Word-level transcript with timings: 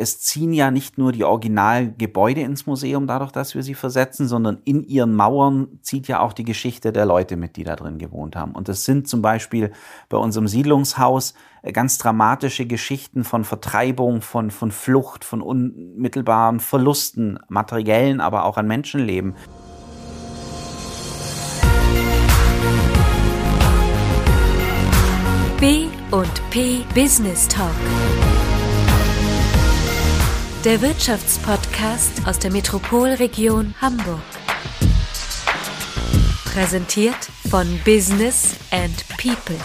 es 0.00 0.20
ziehen 0.20 0.52
ja 0.52 0.70
nicht 0.70 0.98
nur 0.98 1.12
die 1.12 1.24
Originalgebäude 1.24 2.40
ins 2.40 2.66
Museum, 2.66 3.06
dadurch, 3.06 3.32
dass 3.32 3.54
wir 3.54 3.62
sie 3.62 3.74
versetzen, 3.74 4.26
sondern 4.26 4.58
in 4.64 4.82
ihren 4.82 5.14
Mauern 5.14 5.78
zieht 5.82 6.08
ja 6.08 6.20
auch 6.20 6.32
die 6.32 6.44
Geschichte 6.44 6.92
der 6.92 7.04
Leute 7.04 7.36
mit, 7.36 7.56
die 7.56 7.64
da 7.64 7.76
drin 7.76 7.98
gewohnt 7.98 8.34
haben. 8.34 8.52
Und 8.52 8.68
das 8.68 8.84
sind 8.84 9.08
zum 9.08 9.22
Beispiel 9.22 9.72
bei 10.08 10.16
unserem 10.16 10.48
Siedlungshaus 10.48 11.34
äh, 11.62 11.72
ganz 11.72 11.98
dramatische 11.98 12.66
Geschichten 12.66 13.24
von 13.24 13.44
Vertreibung, 13.44 14.22
von, 14.22 14.50
von 14.50 14.70
Flucht, 14.70 15.24
von 15.24 15.42
unmittelbaren 15.42 16.60
Verlusten, 16.60 17.38
materiellen, 17.48 18.20
aber 18.20 18.44
auch 18.44 18.56
an 18.56 18.66
Menschenleben. 18.66 19.34
B 25.60 25.88
und 26.10 26.50
P 26.50 26.84
Business 26.94 27.46
Talk. 27.46 27.68
Der 30.64 30.82
Wirtschaftspodcast 30.82 32.26
aus 32.26 32.38
der 32.38 32.52
Metropolregion 32.52 33.74
Hamburg. 33.80 34.20
Präsentiert 36.44 37.16
von 37.48 37.66
Business 37.82 38.56
and 38.70 38.94
People. 39.16 39.56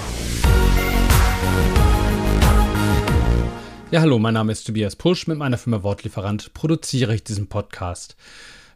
Ja, 3.92 4.00
hallo, 4.00 4.20
mein 4.20 4.36
Name 4.36 4.54
ist 4.54 4.64
Tobias 4.64 4.96
Pusch. 4.96 5.28
Mit 5.28 5.38
meiner 5.38 5.58
Firma 5.58 5.84
Wortlieferant 5.84 6.54
produziere 6.54 7.14
ich 7.14 7.26
diesen 7.26 7.48
Podcast. 7.48 8.16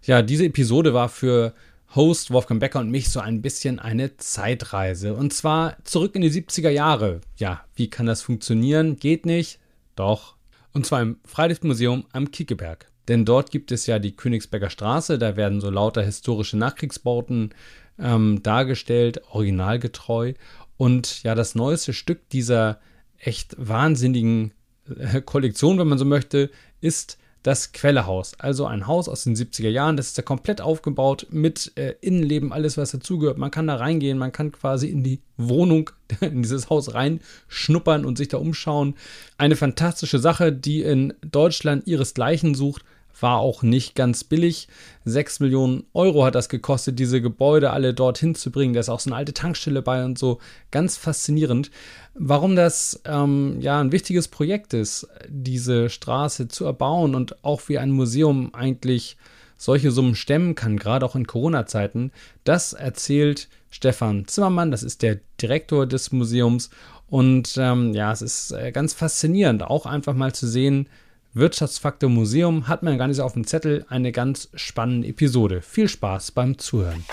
Ja, 0.04 0.22
diese 0.22 0.44
Episode 0.44 0.94
war 0.94 1.08
für 1.08 1.54
Host 1.96 2.32
Wolfgang 2.32 2.60
Becker 2.60 2.82
und 2.82 2.92
mich 2.92 3.10
so 3.10 3.22
ein 3.22 3.42
bisschen 3.42 3.80
eine 3.80 4.18
Zeitreise. 4.18 5.14
Und 5.14 5.32
zwar 5.32 5.78
zurück 5.86 6.16
in 6.16 6.22
die 6.22 6.32
70er 6.32 6.70
Jahre. 6.70 7.22
Ja, 7.38 7.62
wie 7.76 7.90
kann 7.90 8.08
das 8.08 8.22
funktionieren? 8.22 8.98
Geht 8.98 9.26
nicht? 9.26 9.60
Doch, 9.96 10.36
und 10.74 10.86
zwar 10.86 11.02
im 11.02 11.18
Freilichtmuseum 11.26 12.06
am 12.12 12.32
Kiekeberg. 12.32 12.90
Denn 13.08 13.26
dort 13.26 13.52
gibt 13.52 13.72
es 13.72 13.88
ja 13.88 14.00
die 14.00 14.16
Königsberger 14.16 14.70
Straße, 14.70 15.18
da 15.18 15.36
werden 15.36 15.62
so 15.62 15.70
lauter 15.70 16.04
historische 16.04 16.58
Nachkriegsbauten 16.58 17.54
ähm, 17.98 18.42
dargestellt, 18.44 19.22
originalgetreu. 19.32 20.34
Und 20.78 21.24
ja, 21.24 21.36
das 21.36 21.56
neueste 21.56 21.94
Stück 21.94 22.30
dieser 22.30 22.80
echt 23.18 23.56
wahnsinnigen 23.58 24.54
äh, 24.98 25.22
Kollektion, 25.22 25.78
wenn 25.80 25.88
man 25.88 25.98
so 25.98 26.06
möchte, 26.06 26.50
ist 26.82 27.19
das 27.44 27.72
Quellehaus. 27.72 28.34
Also 28.38 28.66
ein 28.66 28.88
Haus 28.88 29.08
aus 29.08 29.24
den 29.24 29.36
70er 29.36 29.70
Jahren. 29.70 29.98
Das 29.98 30.08
ist 30.08 30.18
ja 30.18 30.24
komplett 30.24 30.62
aufgebaut 30.62 31.28
mit 31.30 31.72
äh, 31.76 31.96
Innenleben, 32.02 32.52
alles 32.52 32.78
was 32.78 32.92
dazugehört. 32.92 33.38
Man 33.38 33.52
kann 33.52 33.68
da 33.68 33.76
reingehen, 33.76 34.18
man 34.18 34.32
kann 34.32 34.52
quasi 34.52 34.88
in 34.88 35.04
die 35.04 35.22
Wohnung, 35.38 35.90
in 36.22 36.42
dieses 36.42 36.70
Haus 36.70 36.94
reinschnuppern 36.94 38.06
und 38.06 38.18
sich 38.18 38.28
da 38.28 38.38
umschauen. 38.38 38.96
Eine 39.38 39.56
fantastische 39.56 40.20
Sache, 40.20 40.52
die 40.52 40.82
in 40.82 41.14
Deutschland 41.22 41.88
ihresgleichen 41.88 42.56
sucht 42.56 42.84
war 43.22 43.40
auch 43.40 43.64
nicht 43.64 43.96
ganz 43.96 44.24
billig. 44.24 44.68
6 45.06 45.40
Millionen 45.40 45.86
Euro 45.94 46.26
hat 46.26 46.36
das 46.36 46.50
gekostet, 46.50 47.00
diese 47.00 47.22
Gebäude 47.22 47.72
alle 47.72 47.94
dorthin 47.94 48.36
zu 48.36 48.52
bringen. 48.52 48.74
Da 48.74 48.80
ist 48.80 48.90
auch 48.90 49.00
so 49.00 49.10
eine 49.10 49.18
alte 49.18 49.34
Tankstelle 49.34 49.82
bei 49.82 50.04
und 50.04 50.18
so. 50.18 50.40
Ganz 50.72 50.98
faszinierend. 50.98 51.72
Warum 52.14 52.56
das 52.56 53.02
ähm, 53.06 53.58
ja 53.62 53.80
ein 53.80 53.92
wichtiges 53.92 54.28
Projekt 54.28 54.74
ist, 54.74 55.08
diese 55.28 55.90
Straße 55.90 56.48
zu 56.48 56.66
erbauen 56.66 57.16
und 57.16 57.44
auch 57.44 57.62
wie 57.68 57.78
ein 57.78 57.92
Museum 57.92 58.54
eigentlich 58.54 59.18
solche 59.58 59.92
Summen 59.92 60.16
stemmen 60.16 60.56
kann, 60.56 60.78
gerade 60.78 61.06
auch 61.06 61.16
in 61.16 61.28
Corona-Zeiten, 61.28 62.12
das 62.46 62.74
erzählt 62.74 63.50
Stefan 63.70 64.26
Zimmermann, 64.26 64.72
das 64.72 64.84
ist 64.84 65.02
der 65.02 65.20
Direktor 65.42 65.86
des 65.86 66.12
Museums. 66.12 66.70
Und 67.08 67.56
ähm, 67.58 67.94
ja, 67.94 68.12
es 68.12 68.22
ist 68.22 68.52
äh, 68.52 68.72
ganz 68.72 68.94
faszinierend, 68.94 69.64
auch 69.64 69.86
einfach 69.86 70.14
mal 70.14 70.34
zu 70.34 70.48
sehen, 70.48 70.88
Wirtschaftsfaktor 71.34 72.10
Museum 72.10 72.68
hat 72.68 72.82
man 72.82 72.98
gar 72.98 73.08
nicht 73.08 73.18
so 73.18 73.24
auf 73.24 73.34
dem 73.34 73.46
Zettel. 73.46 73.86
Eine 73.88 74.12
ganz 74.12 74.50
spannende 74.56 75.08
Episode. 75.08 75.62
Viel 75.62 75.88
Spaß 75.88 76.32
beim 76.32 76.58
Zuhören. 76.58 77.06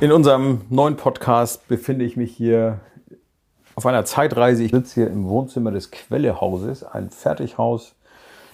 In 0.00 0.10
unserem 0.10 0.62
neuen 0.70 0.96
Podcast 0.96 1.68
befinde 1.68 2.04
ich 2.04 2.16
mich 2.16 2.34
hier 2.36 2.80
auf 3.76 3.86
einer 3.86 4.04
Zeitreise. 4.04 4.64
Ich 4.64 4.72
sitze 4.72 4.94
hier 4.94 5.06
im 5.06 5.28
Wohnzimmer 5.28 5.70
des 5.70 5.92
Quellehauses, 5.92 6.82
ein 6.82 7.10
Fertighaus, 7.10 7.94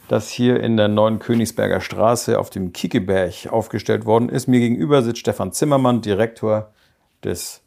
das 0.09 0.29
hier 0.29 0.61
in 0.61 0.77
der 0.77 0.89
neuen 0.89 1.19
Königsberger 1.19 1.81
Straße 1.81 2.39
auf 2.39 2.51
dem 2.51 2.75
Kiekeberg 2.75 3.51
aufgestellt 3.51 4.05
worden 4.05 4.29
ist. 4.29 4.49
Mir 4.49 4.61
gegenüber 4.61 5.03
sitzt 5.03 5.21
Stefan 5.21 5.53
Zimmermann, 5.53 6.03
Direktor 6.03 6.75
des 7.25 7.63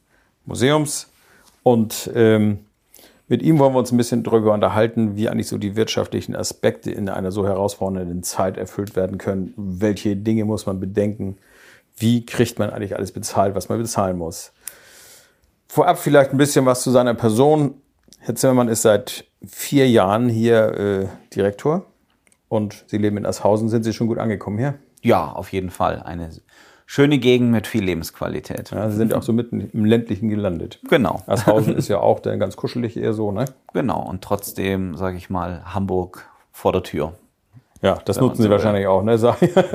Museums. 0.45 1.07
Und 1.63 2.11
ähm, 2.13 2.59
mit 3.31 3.42
ihm 3.44 3.59
wollen 3.59 3.74
wir 3.74 3.80
uns 3.80 3.94
ein 3.94 3.97
bisschen 3.97 4.24
darüber 4.24 4.53
unterhalten, 4.53 5.16
wie 5.16 5.30
eigentlich 5.30 5.47
so 5.47 5.58
die 5.58 5.78
wirtschaftlichen 5.78 6.36
Aspekte 6.36 6.92
in 6.92 7.08
einer 7.08 7.31
so 7.31 7.47
herausfordernden 7.47 8.24
Zeit 8.24 8.58
erfüllt 8.58 8.97
werden 8.97 9.18
können. 9.19 9.53
Welche 9.56 10.18
Dinge 10.18 10.44
muss 10.44 10.66
man 10.66 10.81
bedenken? 10.81 11.38
Wie 11.96 12.25
kriegt 12.25 12.59
man 12.59 12.72
eigentlich 12.72 12.97
alles 12.97 13.14
bezahlt, 13.14 13.56
was 13.56 13.69
man 13.69 13.78
bezahlen 13.78 14.18
muss? 14.18 14.52
Vorab 15.69 15.97
vielleicht 15.97 16.34
ein 16.34 16.38
bisschen 16.38 16.66
was 16.66 16.84
zu 16.84 16.92
seiner 16.92 17.14
Person. 17.14 17.75
Herr 18.19 18.36
Zimmermann 18.36 18.68
ist 18.68 18.81
seit 18.81 19.24
vier 19.48 19.90
Jahren 19.90 20.28
hier 20.28 20.78
äh, 20.78 21.08
Direktor 21.34 21.86
und 22.50 22.84
Sie 22.88 22.98
leben 22.98 23.16
in 23.16 23.25
Asshausen. 23.25 23.69
Sind 23.69 23.84
Sie 23.84 23.94
schon 23.94 24.08
gut 24.08 24.18
angekommen 24.18 24.58
hier? 24.58 24.74
Ja, 25.03 25.31
auf 25.31 25.53
jeden 25.53 25.69
Fall. 25.69 26.02
Eine 26.02 26.31
schöne 26.91 27.19
Gegend 27.19 27.52
mit 27.52 27.68
viel 27.68 27.85
Lebensqualität. 27.85 28.72
Ja, 28.72 28.90
Sie 28.90 28.97
sind 28.97 29.13
auch 29.13 29.24
so 29.24 29.31
mitten 29.31 29.62
im 29.62 29.85
ländlichen 29.85 30.28
gelandet. 30.28 30.78
Genau. 30.90 31.22
Asshausen 31.25 31.74
ist 31.78 31.88
ja 31.88 32.02
auch 32.02 32.19
dann 32.19 32.38
ganz 32.38 32.57
kuschelig 32.57 32.97
eher 32.97 33.13
so, 33.13 33.31
ne? 33.31 33.46
Genau. 33.72 34.02
Und 34.02 34.22
trotzdem, 34.22 34.97
sage 34.97 35.16
ich 35.16 35.30
mal, 35.30 35.62
Hamburg 35.74 36.30
vor 36.51 36.74
der 36.74 36.84
Tür. 36.84 37.13
Ja, 37.81 37.97
das 38.03 38.19
nutzen 38.19 38.41
Sie 38.41 38.44
so 38.44 38.50
wahrscheinlich 38.50 38.88
auch, 38.88 39.03
ne? 39.03 39.16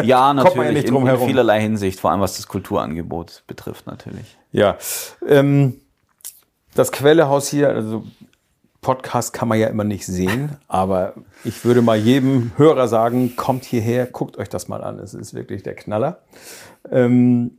ja, 0.02 0.34
natürlich. 0.34 0.84
Ja 0.84 0.94
in, 0.94 1.06
in, 1.06 1.18
vielerlei 1.20 1.58
Hinsicht, 1.58 2.00
vor 2.00 2.10
allem 2.10 2.20
was 2.20 2.36
das 2.36 2.48
Kulturangebot 2.48 3.44
betrifft, 3.46 3.86
natürlich. 3.86 4.36
Ja. 4.52 4.76
Ähm, 5.26 5.80
das 6.74 6.92
Quellehaus 6.92 7.48
hier, 7.48 7.70
also 7.70 8.04
Podcast 8.86 9.32
kann 9.32 9.48
man 9.48 9.58
ja 9.58 9.66
immer 9.66 9.82
nicht 9.82 10.06
sehen, 10.06 10.58
aber 10.68 11.14
ich 11.42 11.64
würde 11.64 11.82
mal 11.82 11.96
jedem 11.96 12.52
Hörer 12.56 12.86
sagen, 12.86 13.34
kommt 13.34 13.64
hierher, 13.64 14.06
guckt 14.06 14.38
euch 14.38 14.48
das 14.48 14.68
mal 14.68 14.80
an. 14.84 15.00
Es 15.00 15.12
ist 15.12 15.34
wirklich 15.34 15.64
der 15.64 15.74
Knaller. 15.74 16.20
Ähm, 16.92 17.58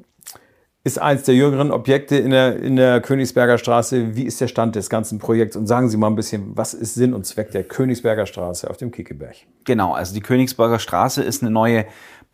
ist 0.85 0.99
eins 0.99 1.23
der 1.23 1.35
jüngeren 1.35 1.71
Objekte 1.71 2.15
in 2.15 2.29
der, 2.29 2.55
in 2.55 2.77
der 2.77 3.01
Königsberger 3.01 3.57
Straße. 3.57 4.15
Wie 4.15 4.23
ist 4.23 4.39
der 4.39 4.47
Stand 4.47 4.77
des 4.77 4.89
ganzen 4.89 5.19
Projekts? 5.19 5.57
Und 5.57 5.67
sagen 5.67 5.89
Sie 5.89 5.97
mal 5.97 6.07
ein 6.07 6.15
bisschen, 6.15 6.55
was 6.55 6.73
ist 6.73 6.93
Sinn 6.93 7.13
und 7.13 7.25
Zweck 7.25 7.51
der 7.51 7.65
Königsberger 7.65 8.25
Straße 8.25 8.69
auf 8.69 8.77
dem 8.77 8.91
Kickeberg? 8.91 9.35
Genau, 9.65 9.91
also 9.91 10.13
die 10.13 10.21
Königsberger 10.21 10.79
Straße 10.79 11.21
ist 11.21 11.43
eine 11.43 11.51
neue 11.51 11.87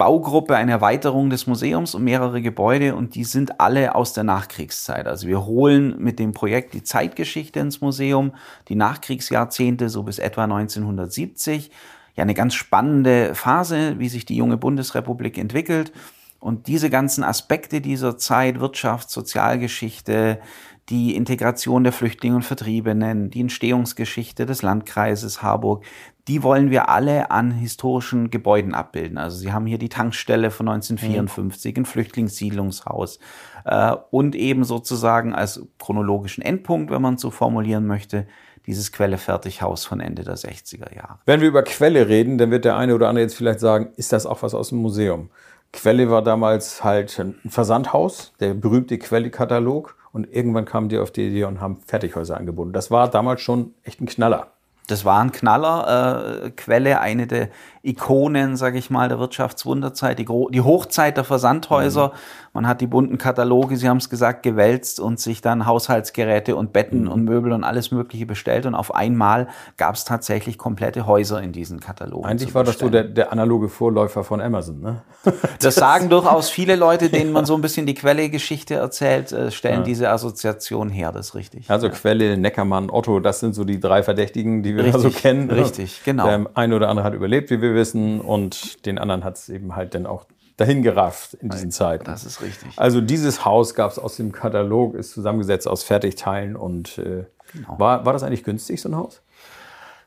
Baugruppe, 0.03 0.57
eine 0.57 0.73
Erweiterung 0.73 1.29
des 1.29 1.47
Museums 1.47 1.95
um 1.95 2.03
mehrere 2.03 2.41
Gebäude 2.41 2.93
und 2.93 3.15
die 3.15 3.23
sind 3.23 3.61
alle 3.61 3.95
aus 3.95 4.11
der 4.11 4.25
Nachkriegszeit. 4.25 5.07
Also 5.07 5.29
wir 5.29 5.45
holen 5.45 5.95
mit 5.97 6.19
dem 6.19 6.33
Projekt 6.33 6.73
die 6.73 6.83
Zeitgeschichte 6.83 7.61
ins 7.61 7.79
Museum, 7.79 8.33
die 8.67 8.75
Nachkriegsjahrzehnte 8.75 9.87
so 9.87 10.03
bis 10.03 10.19
etwa 10.19 10.43
1970. 10.43 11.71
Ja, 12.17 12.23
eine 12.23 12.33
ganz 12.33 12.53
spannende 12.53 13.33
Phase, 13.33 13.97
wie 13.97 14.09
sich 14.09 14.25
die 14.25 14.35
junge 14.35 14.57
Bundesrepublik 14.57 15.37
entwickelt. 15.37 15.93
Und 16.41 16.67
diese 16.67 16.89
ganzen 16.89 17.23
Aspekte 17.23 17.79
dieser 17.79 18.17
Zeit, 18.17 18.59
Wirtschaft, 18.59 19.09
Sozialgeschichte, 19.09 20.41
die 20.89 21.15
Integration 21.15 21.85
der 21.85 21.93
Flüchtlinge 21.93 22.35
und 22.35 22.43
Vertriebenen, 22.43 23.29
die 23.29 23.39
Entstehungsgeschichte 23.39 24.45
des 24.45 24.63
Landkreises 24.63 25.41
Harburg, 25.41 25.85
die 26.27 26.41
wollen 26.43 26.71
wir 26.71 26.89
alle 26.89 27.31
an 27.31 27.51
historischen 27.51 28.29
Gebäuden 28.29 28.73
abbilden. 28.73 29.17
Also 29.17 29.37
Sie 29.37 29.51
haben 29.51 29.65
hier 29.65 29.77
die 29.77 29.89
Tankstelle 29.89 30.51
von 30.51 30.69
1954, 30.69 31.77
ein 31.77 31.85
Flüchtlingssiedlungshaus 31.85 33.19
äh, 33.65 33.95
und 34.11 34.35
eben 34.35 34.63
sozusagen 34.63 35.33
als 35.33 35.65
chronologischen 35.79 36.41
Endpunkt, 36.41 36.91
wenn 36.91 37.01
man 37.01 37.17
so 37.17 37.29
formulieren 37.29 37.85
möchte, 37.85 38.27
dieses 38.65 38.93
Quelle-Fertighaus 38.93 39.85
von 39.85 39.99
Ende 39.99 40.23
der 40.23 40.37
60er 40.37 40.95
Jahre. 40.95 41.19
Wenn 41.25 41.41
wir 41.41 41.49
über 41.49 41.63
Quelle 41.63 42.07
reden, 42.07 42.37
dann 42.37 42.51
wird 42.51 42.63
der 42.63 42.77
eine 42.77 42.95
oder 42.95 43.09
andere 43.09 43.23
jetzt 43.23 43.35
vielleicht 43.35 43.59
sagen, 43.59 43.89
ist 43.97 44.13
das 44.13 44.25
auch 44.25 44.41
was 44.41 44.53
aus 44.53 44.69
dem 44.69 44.77
Museum? 44.77 45.29
Quelle 45.73 46.09
war 46.09 46.21
damals 46.21 46.83
halt 46.83 47.19
ein 47.19 47.35
Versandhaus, 47.49 48.31
der 48.39 48.53
berühmte 48.53 48.97
Quelle-Katalog. 48.97 49.97
Und 50.13 50.31
irgendwann 50.31 50.65
kamen 50.65 50.89
die 50.89 50.99
auf 50.99 51.09
die 51.09 51.27
Idee 51.27 51.45
und 51.45 51.59
haben 51.59 51.79
Fertighäuser 51.87 52.37
angeboten. 52.37 52.71
Das 52.71 52.91
war 52.91 53.09
damals 53.09 53.41
schon 53.41 53.73
echt 53.83 53.99
ein 53.99 54.05
Knaller. 54.05 54.52
Das 54.87 55.05
war 55.05 55.21
ein 55.21 55.31
Knaller. 55.31 56.43
Äh, 56.45 56.49
Quelle, 56.51 56.99
eine 56.99 57.27
der 57.27 57.49
Ikonen, 57.85 58.55
sage 58.55 58.77
ich 58.77 58.89
mal, 58.89 59.09
der 59.09 59.19
Wirtschaftswunderzeit, 59.19 60.17
die, 60.17 60.25
die 60.25 60.61
Hochzeit 60.61 61.17
der 61.17 61.25
Versandhäuser. 61.25 62.07
Mhm. 62.07 62.11
Man 62.53 62.67
hat 62.67 62.79
die 62.79 62.87
bunten 62.87 63.17
Kataloge, 63.17 63.75
Sie 63.75 63.89
haben 63.89 63.97
es 63.97 64.09
gesagt, 64.09 64.41
gewälzt 64.41 65.01
und 65.01 65.19
sich 65.19 65.41
dann 65.41 65.65
Haushaltsgeräte 65.65 66.55
und 66.55 66.71
Betten 66.71 67.03
mhm. 67.03 67.11
und 67.11 67.23
Möbel 67.25 67.51
und 67.51 67.65
alles 67.65 67.91
Mögliche 67.91 68.25
bestellt. 68.25 68.65
Und 68.65 68.73
auf 68.73 68.95
einmal 68.95 69.49
gab 69.75 69.95
es 69.95 70.05
tatsächlich 70.05 70.57
komplette 70.57 71.07
Häuser 71.07 71.41
in 71.41 71.51
diesen 71.51 71.81
Katalogen. 71.81 72.25
Eigentlich 72.25 72.55
war 72.55 72.63
das 72.63 72.79
so 72.79 72.87
der, 72.87 73.03
der 73.03 73.33
analoge 73.33 73.67
Vorläufer 73.67 74.23
von 74.23 74.39
Amazon, 74.39 74.79
ne? 74.79 75.01
Das 75.59 75.75
sagen 75.75 76.09
durchaus 76.09 76.49
viele 76.49 76.77
Leute, 76.77 77.09
denen 77.09 77.33
man 77.33 77.45
so 77.45 77.55
ein 77.55 77.61
bisschen 77.61 77.85
die 77.85 77.95
Quelle-Geschichte 77.95 78.75
erzählt, 78.75 79.33
äh, 79.33 79.51
stellen 79.51 79.79
ja. 79.79 79.83
diese 79.83 80.09
Assoziation 80.09 80.89
her, 80.89 81.11
das 81.11 81.27
ist 81.27 81.35
richtig. 81.35 81.69
Also 81.69 81.87
ja. 81.87 81.93
Quelle, 81.93 82.37
Neckermann, 82.37 82.89
Otto, 82.89 83.19
das 83.19 83.41
sind 83.41 83.55
so 83.55 83.65
die 83.65 83.81
drei 83.81 84.03
Verdächtigen, 84.03 84.63
die 84.63 84.75
wir 84.75 84.85
richtig, 84.85 85.01
so 85.01 85.09
kennen. 85.09 85.49
Richtig, 85.49 86.01
genau. 86.05 86.25
Der 86.25 86.45
eine 86.53 86.75
oder 86.75 86.87
andere 86.87 87.05
hat 87.05 87.13
überlebt, 87.13 87.49
wie 87.49 87.61
wir 87.61 87.72
wissen, 87.73 88.21
und 88.21 88.85
den 88.85 88.97
anderen 88.97 89.23
hat 89.23 89.37
es 89.37 89.49
eben 89.49 89.75
halt 89.75 89.95
dann 89.95 90.05
auch 90.05 90.25
dahin 90.57 90.83
gerafft 90.83 91.33
in 91.35 91.49
diesen 91.49 91.71
Zeiten. 91.71 92.05
Das 92.05 92.25
ist 92.25 92.41
richtig. 92.41 92.71
Also 92.77 93.01
dieses 93.01 93.43
Haus 93.43 93.73
gab 93.73 93.91
es 93.91 93.99
aus 93.99 94.17
dem 94.17 94.31
Katalog, 94.31 94.93
ist 94.95 95.11
zusammengesetzt 95.11 95.67
aus 95.67 95.83
Fertigteilen 95.83 96.55
und 96.55 96.97
äh, 96.99 97.25
genau. 97.53 97.79
war, 97.79 98.05
war 98.05 98.13
das 98.13 98.23
eigentlich 98.23 98.43
günstig, 98.43 98.81
so 98.81 98.89
ein 98.89 98.95
Haus? 98.95 99.21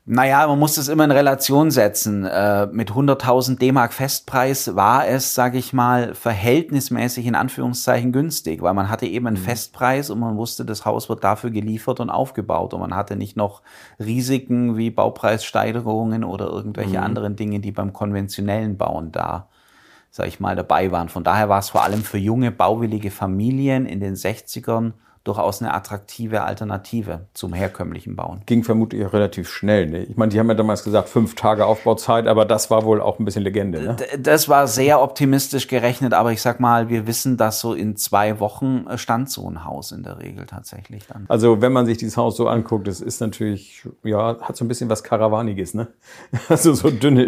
Naja, 0.09 0.47
man 0.47 0.61
muss 0.61 0.77
das 0.77 0.87
immer 0.87 1.03
in 1.03 1.11
Relation 1.11 1.73
setzen. 1.73 2.25
Äh, 2.25 2.69
mit 2.69 2.93
100.000 2.93 3.59
D-Mark 3.59 3.93
Festpreis 3.93 4.77
war 4.77 5.05
es, 5.09 5.35
sage 5.35 5.59
ich 5.59 5.73
mal, 5.73 6.15
verhältnismäßig 6.15 7.27
in 7.27 7.35
Anführungszeichen 7.35 8.13
günstig, 8.13 8.63
weil 8.63 8.73
man 8.73 8.89
hatte 8.89 9.07
eben 9.07 9.27
einen 9.27 9.37
mhm. 9.37 9.43
Festpreis 9.43 10.09
und 10.11 10.21
man 10.21 10.37
wusste, 10.37 10.65
das 10.65 10.85
Haus 10.85 11.09
wird 11.09 11.25
dafür 11.25 11.51
geliefert 11.51 11.99
und 11.99 12.11
aufgebaut 12.11 12.73
und 12.73 12.79
man 12.79 12.95
hatte 12.95 13.17
nicht 13.17 13.37
noch 13.37 13.63
Risiken 13.99 14.77
wie 14.77 14.93
Baupreissteigerungen 14.93 16.23
oder 16.23 16.47
irgendwelche 16.47 16.99
mhm. 16.99 17.05
anderen 17.05 17.35
Dinge, 17.35 17.59
die 17.59 17.73
beim 17.73 17.93
konventionellen 17.93 18.77
Bauen 18.77 19.11
da, 19.11 19.49
sage 20.13 20.29
ich 20.29 20.39
mal, 20.39 20.55
dabei 20.55 20.93
waren. 20.93 21.09
Von 21.09 21.25
daher 21.25 21.49
war 21.49 21.59
es 21.59 21.71
vor 21.71 21.83
allem 21.83 22.05
für 22.05 22.19
junge, 22.19 22.53
bauwillige 22.53 23.11
Familien 23.11 23.87
in 23.87 23.99
den 23.99 24.15
60ern 24.15 24.93
durchaus 25.27 25.61
eine 25.61 25.75
attraktive 25.75 26.43
Alternative 26.43 27.27
zum 27.35 27.53
herkömmlichen 27.53 28.17
Bauen. 28.17 28.43
Ging 28.47 28.63
vermutlich 28.65 29.05
auch 29.05 29.13
relativ 29.13 29.49
schnell. 29.49 29.87
Ne? 29.87 30.05
Ich 30.05 30.17
meine, 30.17 30.31
die 30.31 30.39
haben 30.39 30.49
ja 30.49 30.55
damals 30.55 30.85
gesagt, 30.85 31.09
fünf 31.09 31.35
Tage 31.35 31.67
Aufbauzeit, 31.67 32.27
aber 32.27 32.45
das 32.45 32.71
war 32.71 32.85
wohl 32.85 33.01
auch 33.01 33.19
ein 33.19 33.25
bisschen 33.25 33.43
Legende. 33.43 33.81
Ne? 33.83 33.97
Das 34.19 34.49
war 34.49 34.69
sehr 34.69 35.03
optimistisch 35.03 35.69
gerechnet, 35.69 36.15
aber 36.15 36.33
ich 36.33 36.41
sag 36.43 36.61
mal, 36.61 36.89
wir 36.89 37.07
wissen, 37.07 37.37
dass 37.37 37.61
so 37.61 37.75
in 37.75 37.97
zwei 37.97 38.39
Wochen 38.41 38.87
äh, 38.89 38.99
stand 38.99 39.31
so 39.31 39.49
ein 39.51 39.65
Haus 39.65 39.93
in 39.93 40.03
der 40.03 40.19
Regel 40.19 40.47
tatsächlich 40.47 41.07
dann. 41.07 41.25
Also 41.29 41.61
wenn 41.61 41.73
man 41.73 41.87
sich 41.87 41.99
dieses 41.99 42.17
Haus 42.17 42.37
so 42.37 42.49
anguckt, 42.49 42.87
das 42.87 43.01
ist 43.01 43.21
natürlich, 43.21 43.83
ja, 44.05 44.39
hat 44.41 44.57
so 44.57 44.65
ein 44.65 44.69
bisschen 44.69 44.89
was 44.89 45.03
Karawaniges, 45.03 45.75
ne? 45.75 45.89
Also 46.49 46.75
so 46.75 46.91
dünne 46.91 47.27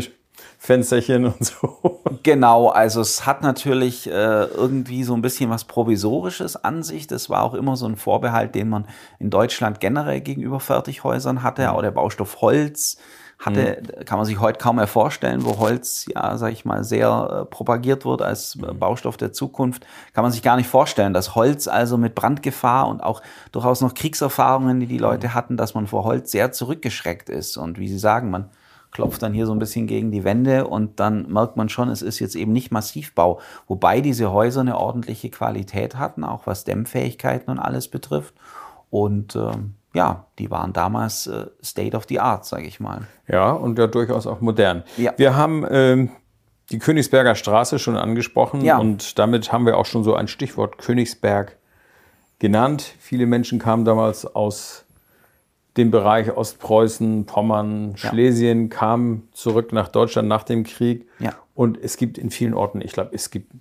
Fensterchen 0.69 1.25
und 1.25 1.44
so. 1.44 2.00
Genau, 2.25 2.69
also 2.69 3.00
es 3.00 3.25
hat 3.26 3.43
natürlich 3.43 4.06
äh, 4.06 4.44
irgendwie 4.44 5.05
so 5.05 5.15
ein 5.15 5.23
bisschen 5.23 5.50
was 5.50 5.65
Provisorisches 5.65 6.62
an 6.62 6.82
sich. 6.82 7.06
Das 7.06 7.31
war 7.31 7.43
auch 7.43 7.55
immer 7.55 7.76
so 7.76 7.87
ein 7.87 7.97
Vorbehalt, 7.97 8.55
den 8.55 8.69
man 8.69 8.87
in 9.19 9.31
Deutschland 9.31 9.81
generell 9.81 10.20
gegenüber 10.20 10.61
Fertighäusern 10.61 11.43
hatte. 11.43 11.73
Auch 11.73 11.81
der 11.81 11.93
Baustoff 11.93 12.41
Holz 12.43 12.99
hatte, 13.38 13.81
mhm. 13.81 14.05
kann 14.05 14.19
man 14.19 14.26
sich 14.26 14.41
heute 14.41 14.59
kaum 14.59 14.76
mehr 14.76 14.88
vorstellen, 14.88 15.44
wo 15.44 15.59
Holz, 15.59 16.06
ja, 16.12 16.37
sag 16.37 16.53
ich 16.53 16.65
mal, 16.65 16.82
sehr 16.85 17.09
äh, 17.09 17.44
propagiert 17.47 18.05
wird 18.05 18.21
als 18.21 18.56
äh, 18.56 18.73
mhm. 18.73 18.79
Baustoff 18.79 19.17
der 19.17 19.32
Zukunft. 19.32 19.87
Kann 20.12 20.23
man 20.23 20.32
sich 20.32 20.43
gar 20.43 20.56
nicht 20.56 20.69
vorstellen, 20.69 21.14
dass 21.14 21.35
Holz 21.35 21.69
also 21.69 21.97
mit 21.97 22.14
Brandgefahr 22.14 22.88
und 22.88 23.03
auch 23.03 23.23
durchaus 23.53 23.81
noch 23.81 23.94
Kriegserfahrungen, 23.94 24.81
die 24.81 24.87
die 24.87 24.99
Leute 24.99 25.29
mhm. 25.29 25.35
hatten, 25.35 25.56
dass 25.56 25.75
man 25.75 25.87
vor 25.87 26.05
Holz 26.05 26.31
sehr 26.32 26.53
zurückgeschreckt 26.53 27.31
ist. 27.31 27.56
Und 27.56 27.79
wie 27.79 27.88
Sie 27.88 27.99
sagen, 27.99 28.31
man 28.31 28.50
klopft 28.90 29.23
dann 29.23 29.32
hier 29.32 29.46
so 29.46 29.52
ein 29.52 29.58
bisschen 29.58 29.87
gegen 29.87 30.11
die 30.11 30.25
Wände 30.25 30.67
und 30.67 31.00
dann 31.00 31.31
merkt 31.31 31.56
man 31.56 31.69
schon, 31.69 31.88
es 31.88 32.02
ist 32.02 32.19
jetzt 32.19 32.35
eben 32.37 32.52
nicht 32.52 32.70
Massivbau. 32.70 33.40
Wobei 33.67 34.00
diese 34.00 34.32
Häuser 34.32 34.62
eine 34.62 34.79
ordentliche 34.79 35.31
Qualität 35.31 35.96
hatten, 35.96 36.25
auch 36.25 36.46
was 36.46 36.64
Dämmfähigkeiten 36.64 37.50
und 37.50 37.58
alles 37.58 37.88
betrifft. 37.88 38.35
Und 38.90 39.37
ähm, 39.37 39.75
ja, 39.94 40.26
die 40.38 40.50
waren 40.50 40.73
damals 40.73 41.26
äh, 41.26 41.46
State 41.62 41.96
of 41.96 42.06
the 42.08 42.20
Art, 42.20 42.44
sage 42.44 42.67
ich 42.67 42.81
mal. 42.81 43.02
Ja, 43.26 43.52
und 43.52 43.79
ja 43.79 43.87
durchaus 43.87 44.26
auch 44.26 44.40
modern. 44.40 44.85
Ja. 44.96 45.12
Wir 45.17 45.37
haben 45.37 45.67
ähm, 45.70 46.11
die 46.70 46.79
Königsberger 46.79 47.35
Straße 47.35 47.79
schon 47.79 47.96
angesprochen 47.96 48.62
ja. 48.62 48.79
und 48.79 49.19
damit 49.19 49.52
haben 49.52 49.67
wir 49.67 49.76
auch 49.76 49.87
schon 49.87 50.05
so 50.05 50.14
ein 50.14 50.29
Stichwort 50.29 50.79
Königsberg 50.79 51.56
genannt. 52.38 52.94
Viele 52.99 53.26
Menschen 53.26 53.58
kamen 53.58 53.85
damals 53.85 54.26
aus 54.26 54.85
dem 55.79 55.91
Bereich 55.91 56.37
Ostpreußen, 56.37 57.25
Pommern, 57.25 57.95
Schlesien, 57.97 58.63
ja. 58.63 58.77
kam 58.77 59.23
zurück 59.33 59.73
nach 59.73 59.89
Deutschland 59.89 60.29
nach 60.29 60.43
dem 60.43 60.65
Krieg. 60.65 61.09
Ja. 61.19 61.35
Und 61.55 61.79
es 61.83 61.97
gibt 61.97 62.19
in 62.19 62.31
vielen 62.31 62.55
Orten, 62.55 62.81
ich 62.81 62.93
glaube, 62.93 63.11
es 63.15 63.31
gibt 63.31 63.53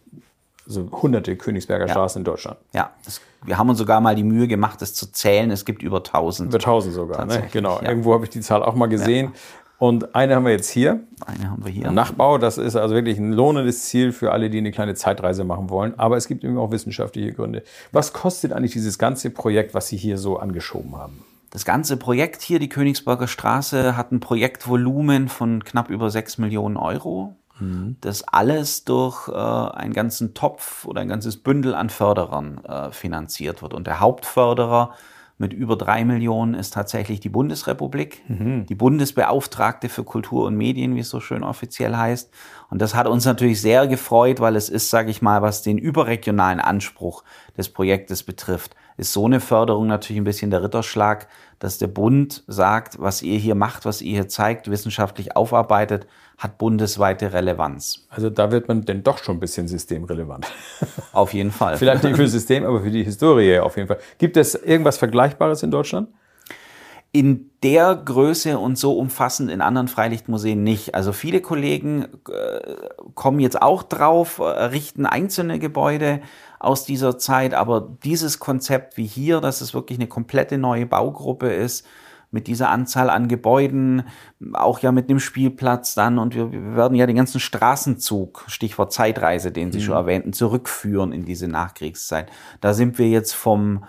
so 0.65 0.89
hunderte 0.91 1.35
Königsberger 1.37 1.85
ja. 1.85 1.91
Straßen 1.91 2.19
in 2.19 2.25
Deutschland. 2.25 2.57
Ja, 2.73 2.91
das, 3.05 3.21
wir 3.45 3.57
haben 3.57 3.69
uns 3.69 3.77
sogar 3.77 4.01
mal 4.01 4.15
die 4.15 4.23
Mühe 4.23 4.47
gemacht, 4.47 4.81
das 4.81 4.93
zu 4.93 5.11
zählen. 5.11 5.49
Es 5.51 5.63
gibt 5.63 5.81
über 5.81 5.97
1000. 5.97 6.49
Über 6.49 6.57
1000 6.57 6.93
sogar, 6.93 7.25
ne? 7.25 7.47
genau. 7.51 7.79
Irgendwo 7.81 8.13
habe 8.13 8.25
ich 8.25 8.29
die 8.29 8.41
Zahl 8.41 8.63
auch 8.63 8.75
mal 8.75 8.87
gesehen. 8.87 9.31
Und 9.79 10.15
eine 10.15 10.35
haben 10.35 10.45
wir 10.45 10.51
jetzt 10.51 10.69
hier. 10.69 11.01
Eine 11.25 11.51
haben 11.51 11.63
wir 11.63 11.71
hier. 11.71 11.91
Nachbau, 11.91 12.39
das 12.39 12.57
ist 12.57 12.75
also 12.75 12.95
wirklich 12.95 13.19
ein 13.19 13.31
lohnendes 13.31 13.83
Ziel 13.85 14.11
für 14.11 14.31
alle, 14.31 14.49
die 14.49 14.57
eine 14.57 14.71
kleine 14.71 14.95
Zeitreise 14.95 15.43
machen 15.43 15.69
wollen. 15.69 15.97
Aber 15.99 16.17
es 16.17 16.27
gibt 16.27 16.43
eben 16.43 16.57
auch 16.57 16.71
wissenschaftliche 16.71 17.31
Gründe. 17.31 17.63
Was 17.91 18.11
kostet 18.11 18.53
eigentlich 18.53 18.73
dieses 18.73 18.97
ganze 18.97 19.29
Projekt, 19.29 19.75
was 19.75 19.87
Sie 19.87 19.97
hier 19.97 20.17
so 20.17 20.37
angeschoben 20.37 20.95
haben? 20.95 21.23
Das 21.49 21.65
ganze 21.65 21.97
Projekt 21.97 22.41
hier, 22.41 22.59
die 22.59 22.69
Königsberger 22.69 23.27
Straße, 23.27 23.95
hat 23.95 24.11
ein 24.11 24.19
Projektvolumen 24.19 25.29
von 25.29 25.63
knapp 25.63 25.89
über 25.89 26.09
6 26.09 26.37
Millionen 26.39 26.77
Euro. 26.77 27.35
Mhm. 27.59 27.95
Das 28.01 28.27
alles 28.27 28.83
durch 28.83 29.29
äh, 29.29 29.33
einen 29.33 29.93
ganzen 29.93 30.33
Topf 30.33 30.85
oder 30.85 31.01
ein 31.01 31.07
ganzes 31.07 31.37
Bündel 31.37 31.73
an 31.73 31.89
Förderern 31.89 32.63
äh, 32.65 32.91
finanziert 32.91 33.61
wird. 33.61 33.73
Und 33.73 33.87
der 33.87 33.99
Hauptförderer 33.99 34.91
mit 35.39 35.53
über 35.53 35.75
drei 35.75 36.03
Millionen 36.03 36.55
ist 36.55 36.73
tatsächlich 36.73 37.19
die 37.19 37.29
Bundesrepublik, 37.29 38.23
mhm. 38.27 38.65
die 38.65 38.75
Bundesbeauftragte 38.75 39.87
für 39.87 40.03
Kultur 40.03 40.45
und 40.45 40.57
Medien, 40.57 40.95
wie 40.95 41.01
es 41.01 41.09
so 41.09 41.19
schön 41.19 41.43
offiziell 41.43 41.95
heißt. 41.95 42.31
Und 42.69 42.81
das 42.81 42.95
hat 42.95 43.07
uns 43.07 43.25
natürlich 43.25 43.61
sehr 43.61 43.87
gefreut, 43.87 44.39
weil 44.39 44.55
es 44.55 44.69
ist, 44.69 44.89
sage 44.89 45.11
ich 45.11 45.21
mal, 45.21 45.41
was 45.43 45.61
den 45.61 45.77
überregionalen 45.77 46.59
Anspruch 46.59 47.23
des 47.55 47.69
Projektes 47.69 48.23
betrifft, 48.23 48.75
ist 48.97 49.13
so 49.13 49.25
eine 49.25 49.39
Förderung 49.39 49.85
natürlich 49.85 50.19
ein 50.19 50.25
bisschen 50.25 50.49
der 50.49 50.63
Ritterschlag, 50.63 51.27
dass 51.59 51.77
der 51.77 51.87
Bund 51.87 52.43
sagt, 52.47 52.99
was 52.99 53.21
ihr 53.21 53.37
hier 53.37 53.55
macht, 53.55 53.85
was 53.85 54.01
ihr 54.01 54.13
hier 54.13 54.27
zeigt, 54.27 54.71
wissenschaftlich 54.71 55.35
aufarbeitet, 55.35 56.07
hat 56.37 56.59
bundesweite 56.59 57.33
Relevanz. 57.33 58.05
Also 58.09 58.29
da 58.29 58.51
wird 58.51 58.67
man 58.67 58.85
denn 58.85 59.01
doch 59.03 59.17
schon 59.17 59.37
ein 59.37 59.39
bisschen 59.39 59.67
systemrelevant. 59.67 60.45
Auf 61.11 61.33
jeden 61.33 61.51
Fall. 61.51 61.77
Vielleicht 61.77 62.03
nicht 62.03 62.15
für 62.15 62.23
das 62.23 62.31
System, 62.31 62.63
aber 62.63 62.81
für 62.81 62.91
die 62.91 63.03
Historie 63.03 63.59
auf 63.59 63.75
jeden 63.75 63.87
Fall. 63.87 63.97
Gibt 64.19 64.37
es 64.37 64.53
irgendwas 64.53 64.97
Vergleichbares 64.97 65.63
in 65.63 65.71
Deutschland? 65.71 66.09
In 67.11 67.49
der 67.63 67.95
Größe 67.95 68.59
und 68.59 68.77
so 68.77 68.97
umfassend 68.99 69.49
in 69.49 69.61
anderen 69.61 69.87
Freilichtmuseen 69.87 70.61
nicht. 70.61 70.93
Also 70.93 71.11
viele 71.11 71.41
Kollegen 71.41 72.05
äh, 72.29 72.59
kommen 73.15 73.39
jetzt 73.39 73.59
auch 73.59 73.81
drauf, 73.81 74.37
errichten 74.37 75.07
einzelne 75.07 75.57
Gebäude 75.57 76.21
aus 76.59 76.85
dieser 76.85 77.17
Zeit, 77.17 77.55
aber 77.55 77.97
dieses 78.03 78.37
Konzept 78.37 78.97
wie 78.97 79.07
hier, 79.07 79.41
dass 79.41 79.61
es 79.61 79.73
wirklich 79.73 79.97
eine 79.97 80.07
komplette 80.07 80.59
neue 80.59 80.85
Baugruppe 80.85 81.51
ist, 81.51 81.87
mit 82.31 82.47
dieser 82.47 82.69
Anzahl 82.69 83.09
an 83.09 83.27
Gebäuden, 83.27 84.03
auch 84.53 84.79
ja 84.79 84.91
mit 84.91 85.09
dem 85.09 85.19
Spielplatz 85.19 85.95
dann 85.95 86.19
und 86.19 86.35
wir, 86.35 86.51
wir 86.51 86.75
werden 86.75 86.95
ja 86.95 87.05
den 87.05 87.15
ganzen 87.15 87.39
Straßenzug, 87.39 88.45
Stichwort 88.47 88.91
Zeitreise, 88.91 89.51
den 89.51 89.71
Sie 89.71 89.79
mhm. 89.79 89.83
schon 89.83 89.95
erwähnten, 89.95 90.33
zurückführen 90.33 91.11
in 91.11 91.25
diese 91.25 91.47
Nachkriegszeit. 91.47 92.29
Da 92.61 92.73
sind 92.73 92.97
wir 92.99 93.07
jetzt 93.07 93.33
vom, 93.33 93.85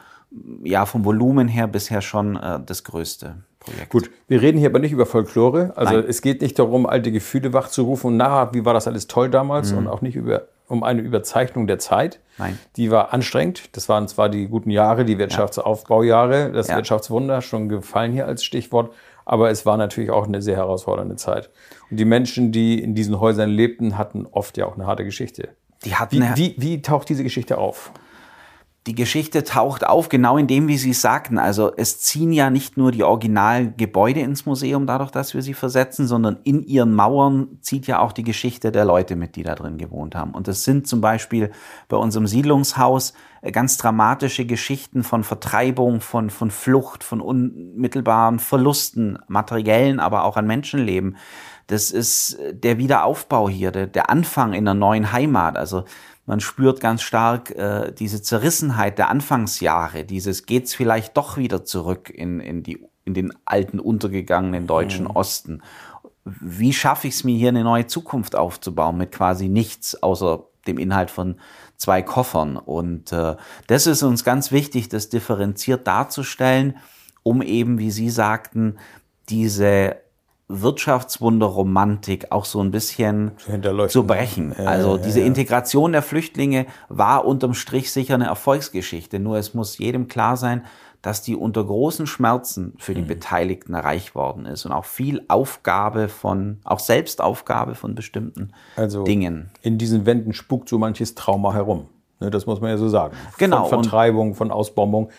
ja, 0.62 0.87
vom 0.87 1.04
Volumen 1.04 1.49
her 1.49 1.66
bisher 1.66 2.00
schon 2.00 2.37
äh, 2.37 2.61
das 2.64 2.85
größte. 2.85 3.42
Projekt. 3.59 3.90
Gut, 3.90 4.11
wir 4.28 4.40
reden 4.40 4.59
hier 4.59 4.68
aber 4.68 4.78
nicht 4.78 4.92
über 4.92 5.07
Folklore. 5.07 5.73
Also 5.76 5.95
Nein. 5.95 6.04
es 6.09 6.23
geht 6.23 6.42
nicht 6.42 6.59
darum, 6.59 6.87
alte 6.87 7.11
Gefühle 7.11 7.52
wachzurufen 7.52 8.12
und 8.12 8.16
nachher, 8.16 8.54
wie 8.54 8.64
war 8.64 8.75
das 8.75 8.87
alles 8.87 9.09
toll 9.09 9.30
damals 9.30 9.73
mhm. 9.73 9.78
und 9.78 9.88
auch 9.88 10.00
nicht 10.00 10.16
über 10.16 10.49
um 10.69 10.85
eine 10.85 11.01
Überzeichnung 11.01 11.67
der 11.67 11.79
Zeit. 11.79 12.21
Nein. 12.39 12.59
Die 12.77 12.91
war 12.91 13.13
anstrengend. 13.13 13.77
Das 13.77 13.89
waren 13.89 14.07
zwar 14.07 14.29
die 14.29 14.47
guten 14.47 14.71
Jahre, 14.71 15.05
die 15.05 15.19
Wirtschaftsaufbaujahre, 15.19 16.53
das 16.53 16.69
ja. 16.69 16.77
Wirtschaftswunder, 16.77 17.43
schon 17.43 17.69
gefallen 17.69 18.13
hier 18.13 18.27
als 18.27 18.45
Stichwort, 18.45 18.93
aber 19.25 19.51
es 19.51 19.67
war 19.67 19.77
natürlich 19.77 20.11
auch 20.11 20.27
eine 20.27 20.41
sehr 20.41 20.57
herausfordernde 20.57 21.17
Zeit. 21.17 21.51
Und 21.91 21.99
die 21.99 22.05
Menschen, 22.05 22.53
die 22.53 22.83
in 22.83 22.95
diesen 22.95 23.19
Häusern 23.19 23.51
lebten, 23.51 23.99
hatten 23.99 24.27
oft 24.31 24.57
ja 24.57 24.67
auch 24.67 24.75
eine 24.75 24.87
harte 24.87 25.05
Geschichte. 25.05 25.51
Die 25.85 25.95
hatten 25.95 26.23
wie, 26.35 26.37
wie, 26.37 26.55
wie 26.59 26.83
taucht 26.83 27.09
diese 27.09 27.23
Geschichte 27.23 27.59
auf? 27.59 27.93
Die 28.87 28.94
Geschichte 28.94 29.44
taucht 29.44 29.87
auf, 29.87 30.08
genau 30.08 30.38
in 30.38 30.47
dem, 30.47 30.66
wie 30.66 30.78
Sie 30.78 30.94
sagten. 30.94 31.38
Also 31.38 31.73
es 31.76 32.00
ziehen 32.00 32.32
ja 32.32 32.49
nicht 32.49 32.78
nur 32.78 32.90
die 32.90 33.04
Originalgebäude 33.04 34.20
ins 34.20 34.47
Museum, 34.47 34.87
dadurch, 34.87 35.11
dass 35.11 35.35
wir 35.35 35.42
sie 35.42 35.52
versetzen, 35.52 36.06
sondern 36.06 36.38
in 36.44 36.62
ihren 36.62 36.94
Mauern 36.94 37.58
zieht 37.61 37.87
ja 37.87 37.99
auch 37.99 38.12
die 38.12 38.23
Geschichte 38.23 38.73
der 38.73 38.87
Leute 38.87 39.14
mit, 39.14 39.37
die 39.37 39.42
da 39.42 39.54
drin 39.54 39.76
gewohnt 39.76 40.14
haben. 40.14 40.30
Und 40.30 40.49
das 40.49 40.64
sind 40.64 40.87
zum 40.87 41.02
Beispiel 41.02 41.50
bei 41.88 41.99
unserem 41.99 42.26
Siedlungshaus 42.26 43.12
äh, 43.42 43.52
ganz 43.52 43.76
dramatische 43.76 44.47
Geschichten 44.47 45.02
von 45.02 45.23
Vertreibung, 45.23 46.00
von, 46.00 46.30
von 46.30 46.50
Flucht, 46.50 47.04
von 47.04 47.20
unmittelbaren 47.20 48.38
Verlusten, 48.38 49.18
materiellen, 49.28 50.00
aber 50.00 50.25
auch 50.25 50.38
an 50.38 50.47
Menschenleben. 50.47 51.16
Das 51.66 51.90
ist 51.90 52.38
der 52.52 52.78
Wiederaufbau 52.78 53.50
hier, 53.50 53.70
der, 53.70 53.87
der 53.87 54.08
Anfang 54.08 54.54
in 54.54 54.66
einer 54.66 54.73
neuen 54.73 55.12
Heimat. 55.12 55.58
Also 55.58 55.85
man 56.28 56.40
spürt 56.40 56.80
ganz 56.80 57.00
stark 57.00 57.52
äh, 57.52 57.90
diese 57.90 58.20
Zerrissenheit 58.20 58.99
der 58.99 59.08
Anfangsjahre, 59.08 60.04
dieses 60.04 60.44
geht's 60.44 60.75
vielleicht 60.75 61.16
doch 61.16 61.38
wieder 61.38 61.64
zurück 61.64 62.11
in, 62.11 62.38
in, 62.38 62.62
die, 62.62 62.87
in 63.06 63.14
den 63.14 63.32
alten 63.47 63.80
untergegangenen 63.80 64.66
deutschen 64.66 65.06
mhm. 65.06 65.12
Osten. 65.12 65.62
Wie 66.25 66.75
schaffe 66.75 67.08
ich 67.08 67.14
es 67.14 67.25
mir 67.25 67.35
hier 67.35 67.49
eine 67.49 67.64
neue 67.64 67.87
Zukunft 67.87 68.37
aufzubauen 68.37 68.99
mit 68.99 69.11
quasi 69.11 69.49
nichts 69.49 70.02
außer 70.02 70.44
dem 70.66 70.76
Inhalt 70.76 71.11
von 71.11 71.37
zwei 71.78 72.02
Koffern? 72.02 72.58
Und 72.58 73.11
äh, 73.11 73.37
das 73.66 73.87
ist 73.87 74.02
uns 74.02 74.23
ganz 74.23 74.52
wichtig, 74.52 74.90
das 74.90 75.08
differenziert 75.08 75.87
darzustellen, 75.87 76.76
um 77.23 77.40
eben, 77.40 77.78
wie 77.78 77.90
Sie 77.90 78.11
sagten, 78.11 78.76
diese 79.30 79.97
Wirtschaftswunderromantik 80.49 82.33
auch 82.33 82.47
so 82.47 82.61
ein 82.61 82.71
bisschen 82.71 83.33
zu 83.88 84.05
brechen. 84.05 84.55
Ja, 84.59 84.64
also 84.64 84.97
diese 84.97 85.19
ja, 85.19 85.25
ja. 85.25 85.28
Integration 85.28 85.93
der 85.93 86.02
Flüchtlinge 86.02 86.67
war 86.88 87.26
unterm 87.26 87.55
Strich 87.55 87.93
sicher 87.93 88.14
eine 88.14 88.26
Erfolgsgeschichte. 88.26 89.19
Nur 89.19 89.37
es 89.37 89.52
muss 89.52 89.76
jedem 89.78 90.09
klar 90.09 90.37
sein, 90.38 90.64
dass 91.02 91.23
die 91.23 91.37
unter 91.37 91.64
großen 91.64 92.07
Schmerzen 92.07 92.75
für 92.78 92.95
die 92.95 93.02
mhm. 93.02 93.09
Beteiligten 93.09 93.75
erreicht 93.75 94.14
worden 94.14 94.47
ist 94.47 94.67
und 94.67 94.73
auch 94.73 94.85
viel 94.85 95.23
Aufgabe 95.28 96.09
von, 96.09 96.59
auch 96.64 96.81
Selbstaufgabe 96.81 97.75
von 97.75 97.95
bestimmten 97.95 98.52
also 98.75 99.05
Dingen. 99.05 99.50
In 99.62 99.78
diesen 99.78 100.07
Wänden 100.07 100.33
spukt 100.33 100.69
so 100.69 100.78
manches 100.78 101.14
Trauma 101.14 101.52
herum. 101.52 101.87
Ne, 102.21 102.31
das 102.31 102.47
muss 102.47 102.61
man 102.61 102.71
ja 102.71 102.78
so 102.78 102.88
sagen. 102.88 103.17
Genau. 103.38 103.67
Von 103.67 103.85
Vertreibung, 103.85 104.35
von 104.35 104.50
Ausbombung. 104.50 105.11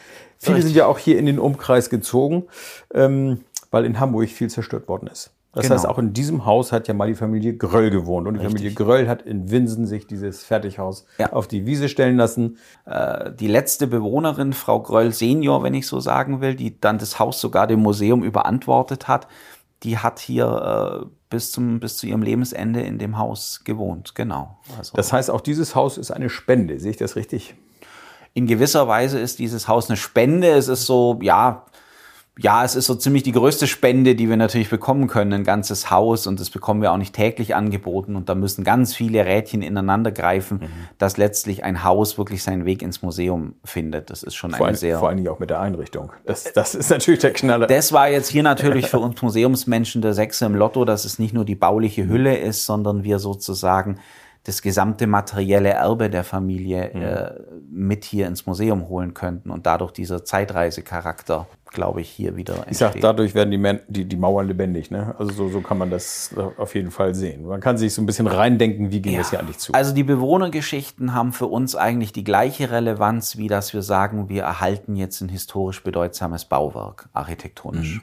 Viele 0.42 0.62
sind 0.62 0.76
ja 0.76 0.86
auch 0.86 0.98
hier 0.98 1.20
in 1.20 1.26
den 1.26 1.38
Umkreis 1.38 1.90
gezogen. 1.90 2.46
Ähm, 2.94 3.44
weil 3.72 3.86
in 3.86 4.00
Hamburg 4.00 4.30
viel 4.30 4.50
zerstört 4.50 4.88
worden 4.88 5.08
ist. 5.08 5.32
Das 5.52 5.64
genau. 5.64 5.76
heißt, 5.76 5.88
auch 5.88 5.98
in 5.98 6.14
diesem 6.14 6.46
Haus 6.46 6.72
hat 6.72 6.88
ja 6.88 6.94
mal 6.94 7.08
die 7.08 7.16
Familie 7.16 7.58
Gröll 7.58 7.90
gewohnt. 7.90 8.28
Und 8.28 8.36
die 8.36 8.42
Richtig. 8.42 8.60
Familie 8.60 8.76
Gröll 8.76 9.08
hat 9.08 9.24
in 9.24 9.50
Winsen 9.50 9.88
sich 9.88 10.06
dieses 10.06 10.44
Fertighaus 10.44 11.06
ja. 11.18 11.34
auf 11.34 11.48
die 11.48 11.66
Wiese 11.66 11.90
stellen 11.90 12.18
lassen. 12.18 12.58
Äh, 12.86 13.32
die 13.34 13.48
letzte 13.48 13.88
Bewohnerin, 13.88 14.54
Frau 14.54 14.80
Gröll 14.80 15.12
Senior, 15.12 15.64
wenn 15.64 15.74
ich 15.74 15.88
so 15.88 16.00
sagen 16.00 16.42
will, 16.42 16.54
die 16.54 16.80
dann 16.80 17.00
das 17.00 17.18
Haus 17.18 17.42
sogar 17.42 17.66
dem 17.66 17.80
Museum 17.80 18.24
überantwortet 18.24 19.08
hat, 19.08 19.28
die 19.82 19.98
hat 19.98 20.20
hier 20.20 21.02
äh, 21.02 21.06
bis, 21.32 21.52
zum, 21.52 21.80
bis 21.80 21.98
zu 21.98 22.06
ihrem 22.06 22.22
Lebensende 22.22 22.82
in 22.82 23.00
dem 23.00 23.18
Haus 23.18 23.62
gewohnt. 23.64 24.14
Genau. 24.14 24.60
Also, 24.78 24.96
das 24.96 25.12
heißt, 25.12 25.32
auch 25.32 25.42
dieses 25.42 25.74
Haus 25.74 25.98
ist 25.98 26.12
eine 26.12 26.30
Spende. 26.30 26.80
Sehe 26.80 26.92
ich 26.92 26.98
das 26.98 27.16
richtig? 27.16 27.56
In 28.36 28.46
gewisser 28.46 28.88
Weise 28.88 29.20
ist 29.20 29.40
dieses 29.40 29.68
Haus 29.68 29.90
eine 29.90 29.98
Spende. 29.98 30.50
Es 30.50 30.68
ist 30.68 30.86
so, 30.86 31.18
ja, 31.24 31.66
ja, 32.38 32.64
es 32.64 32.76
ist 32.76 32.86
so 32.86 32.96
ziemlich 32.96 33.24
die 33.24 33.34
größte 33.34 33.68
Spende, 33.68 34.16
die 34.16 34.30
wir 34.30 34.38
natürlich 34.38 34.70
bekommen 34.70 35.08
können, 35.08 35.34
ein 35.34 35.44
ganzes 35.44 35.92
Haus 35.92 36.26
und 36.26 36.40
das 36.40 36.50
bekommen 36.50 36.82
wir 36.82 36.94
auch 36.94 36.98
nicht 36.98 37.14
täglich 37.14 37.54
angeboten 37.54 38.16
und 38.16 38.30
da 38.30 38.36
müssen 38.36 38.64
ganz 38.64 38.96
viele 38.96 39.26
Rädchen 39.26 39.62
ineinander 39.62 40.12
greifen, 40.12 40.60
mhm. 40.60 40.70
dass 40.98 41.18
letztlich 41.18 41.66
ein 41.66 41.84
Haus 41.84 42.18
wirklich 42.18 42.42
seinen 42.42 42.64
Weg 42.64 42.82
ins 42.82 43.02
Museum 43.02 43.56
findet. 43.66 44.10
Das 44.10 44.24
ist 44.24 44.36
schon 44.36 44.52
vor 44.52 44.68
eine 44.68 44.76
ein, 44.76 44.80
sehr... 44.80 45.00
Vor 45.00 45.10
allen 45.10 45.18
Dingen 45.18 45.30
auch 45.30 45.40
mit 45.40 45.50
der 45.50 45.60
Einrichtung. 45.60 46.14
Das, 46.26 46.52
das 46.54 46.76
ist 46.76 46.90
natürlich 46.90 47.20
der 47.20 47.34
Knaller. 47.34 47.68
Das 47.68 47.92
war 47.92 48.10
jetzt 48.10 48.30
hier 48.30 48.44
natürlich 48.44 48.88
für 48.88 49.00
uns 49.00 49.22
Museumsmenschen 49.22 50.02
der 50.02 50.14
Sechse 50.14 50.46
im 50.46 50.56
Lotto, 50.56 50.86
dass 50.86 51.04
es 51.04 51.20
nicht 51.20 51.34
nur 51.34 51.44
die 51.44 51.56
bauliche 51.56 52.08
Hülle 52.08 52.38
ist, 52.38 52.66
sondern 52.66 53.04
wir 53.04 53.20
sozusagen 53.20 54.00
das 54.44 54.62
gesamte 54.62 55.06
materielle 55.06 55.70
Erbe 55.70 56.10
der 56.10 56.24
Familie 56.24 56.92
mhm. 56.94 57.02
äh, 57.02 57.32
mit 57.70 58.06
hier 58.06 58.28
ins 58.28 58.46
Museum 58.46 58.88
holen 58.88 59.14
könnten 59.14 59.50
und 59.50 59.66
dadurch 59.66 59.92
dieser 59.92 60.24
Zeitreisecharakter 60.24 61.48
glaube 61.72 62.02
ich, 62.02 62.10
hier 62.10 62.36
wieder 62.36 62.54
entsteht. 62.56 62.72
Ich 62.72 62.78
sage, 62.78 63.00
dadurch 63.00 63.36
werden 63.36 63.52
die, 63.52 63.80
die, 63.88 64.06
die 64.06 64.16
Mauern 64.16 64.48
lebendig. 64.48 64.92
Ne? 64.92 65.16
Also 65.18 65.32
so, 65.32 65.50
so 65.50 65.62
kann 65.62 65.78
man 65.78 65.90
das 65.90 66.34
äh, 66.36 66.42
auf 66.58 66.76
jeden 66.76 66.92
Fall 66.92 67.16
sehen. 67.16 67.46
Man 67.46 67.62
kann 67.62 67.78
sich 67.78 67.94
so 67.94 68.02
ein 68.02 68.06
bisschen 68.06 68.28
reindenken, 68.28 68.92
wie 68.92 69.02
ging 69.02 69.14
ja. 69.14 69.20
das 69.20 69.30
hier 69.30 69.40
eigentlich 69.40 69.60
zu. 69.60 69.74
Also 69.74 69.94
die 69.94 70.04
Bewohnergeschichten 70.04 71.14
haben 71.14 71.32
für 71.32 71.48
uns 71.48 71.76
eigentlich 71.76 72.14
die 72.14 72.24
gleiche 72.24 72.72
Relevanz, 72.72 73.38
wie 73.38 73.48
dass 73.48 73.74
wir 73.74 73.82
sagen, 73.82 74.30
wir 74.30 74.44
erhalten 74.44 74.96
jetzt 74.96 75.22
ein 75.22 75.30
historisch 75.30 75.84
bedeutsames 75.84 76.46
Bauwerk, 76.46 77.10
architektonisch. 77.14 77.96
Mhm. 77.96 78.02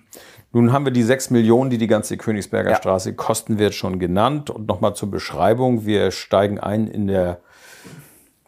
Nun 0.53 0.73
haben 0.73 0.85
wir 0.85 0.93
die 0.93 1.03
sechs 1.03 1.31
Millionen, 1.31 1.69
die 1.71 1.79
die 1.79 1.87
ganze 1.87 2.17
Königsberger 2.17 2.71
ja. 2.71 2.77
Straße 2.77 3.15
kosten 3.15 3.59
wird, 3.59 3.75
schon 3.75 3.99
genannt. 3.99 4.49
Und 4.49 4.67
nochmal 4.67 4.95
zur 4.95 5.11
Beschreibung. 5.11 5.85
Wir 5.85 6.11
steigen 6.11 6.59
ein 6.59 6.87
in 6.87 7.09
der 7.09 7.41